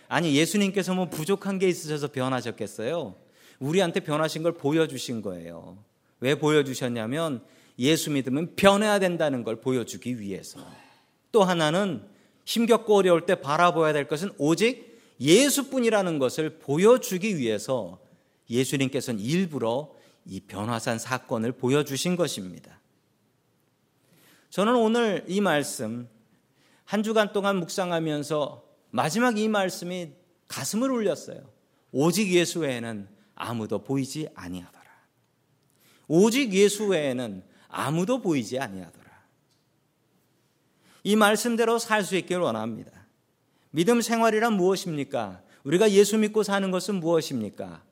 아니, 0.09 0.37
예수님께서 0.37 0.93
뭐 0.93 1.09
부족한 1.09 1.59
게 1.59 1.66
있으셔서 1.66 2.09
변하셨겠어요? 2.09 3.16
우리한테 3.61 4.01
변하신 4.01 4.43
걸 4.43 4.53
보여주신 4.53 5.23
거예요. 5.23 5.83
왜 6.21 6.35
보여주셨냐면 6.35 7.43
예수 7.81 8.11
믿으면 8.11 8.55
변해야 8.57 8.99
된다는 8.99 9.43
걸 9.43 9.61
보여주기 9.61 10.21
위해서. 10.21 10.61
또 11.33 11.43
하나는 11.43 12.07
힘겹고 12.45 12.97
어려울 12.97 13.25
때 13.25 13.40
바라보아야 13.40 13.95
될 13.95 14.07
것은 14.07 14.31
오직 14.37 15.01
예수뿐이라는 15.19 16.19
것을 16.19 16.59
보여주기 16.59 17.38
위해서 17.38 17.99
예수님께서는 18.51 19.21
일부러 19.21 19.95
이 20.27 20.40
변화산 20.40 20.99
사건을 20.99 21.53
보여주신 21.53 22.16
것입니다. 22.16 22.79
저는 24.51 24.75
오늘 24.77 25.25
이 25.27 25.40
말씀 25.40 26.09
한 26.85 27.03
주간 27.03 27.33
동안 27.33 27.57
묵상하면서 27.57 28.64
마지막 28.90 29.38
이 29.38 29.49
말씀이 29.49 30.11
가슴을 30.49 30.90
울렸어요. 30.90 31.49
오직 31.93 32.33
예수 32.33 32.61
외에는 32.61 33.09
아무도 33.35 33.83
보이지 33.83 34.29
아니하더라. 34.35 34.85
오직 36.09 36.53
예수 36.53 36.88
외에는 36.88 37.45
아무도 37.70 38.20
보이지 38.20 38.59
아니하더라. 38.59 39.11
이 41.02 41.16
말씀대로 41.16 41.78
살 41.78 42.04
수 42.04 42.16
있기를 42.16 42.42
원합니다. 42.42 42.90
믿음 43.70 44.00
생활이란 44.00 44.54
무엇입니까? 44.54 45.42
우리가 45.64 45.90
예수 45.92 46.18
믿고 46.18 46.42
사는 46.42 46.70
것은 46.70 46.96
무엇입니까? 46.96 47.83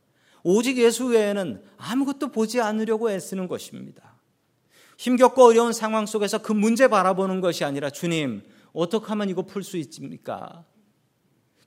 오직 0.42 0.78
예수 0.78 1.06
외에는 1.06 1.62
아무것도 1.76 2.28
보지 2.32 2.60
않으려고 2.60 3.10
애쓰는 3.10 3.48
것입니다. 3.48 4.18
힘겹고 4.98 5.44
어려운 5.44 5.72
상황 5.72 6.06
속에서 6.06 6.38
그 6.38 6.52
문제 6.52 6.88
바라보는 6.88 7.40
것이 7.40 7.64
아니라 7.64 7.90
주님, 7.90 8.42
어떻게 8.72 9.06
하면 9.06 9.28
이거 9.28 9.42
풀 9.42 9.62
수 9.62 9.76
있습니까? 9.76 10.64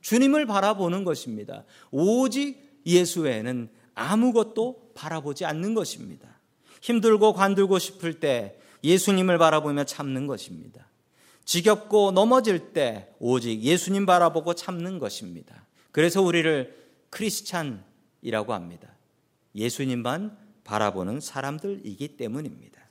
주님을 0.01 0.45
바라보는 0.47 1.03
것입니다. 1.03 1.63
오직 1.91 2.81
예수 2.85 3.21
외에는 3.21 3.69
아무것도 3.93 4.91
바라보지 4.95 5.45
않는 5.45 5.73
것입니다. 5.73 6.30
힘들고 6.81 7.33
관들고 7.33 7.79
싶을 7.79 8.19
때 8.19 8.57
예수님을 8.83 9.37
바라보며 9.37 9.85
참는 9.85 10.27
것입니다. 10.27 10.87
지겹고 11.45 12.11
넘어질 12.11 12.73
때 12.73 13.09
오직 13.19 13.61
예수님 13.61 14.05
바라보고 14.05 14.53
참는 14.53 14.99
것입니다. 14.99 15.65
그래서 15.91 16.21
우리를 16.21 16.75
크리스찬이라고 17.09 18.53
합니다. 18.53 18.89
예수님만 19.55 20.37
바라보는 20.63 21.19
사람들이기 21.19 22.15
때문입니다. 22.17 22.81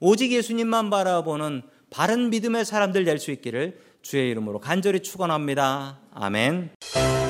오직 0.00 0.32
예수님만 0.32 0.90
바라보는 0.90 1.62
바른 1.90 2.30
믿음의 2.30 2.64
사람들 2.64 3.04
될 3.04 3.18
수 3.18 3.30
있기를 3.30 3.80
주의 4.02 4.30
이름으로 4.30 4.60
간절히 4.60 5.00
축원합니다. 5.00 6.00
아멘. 6.12 7.23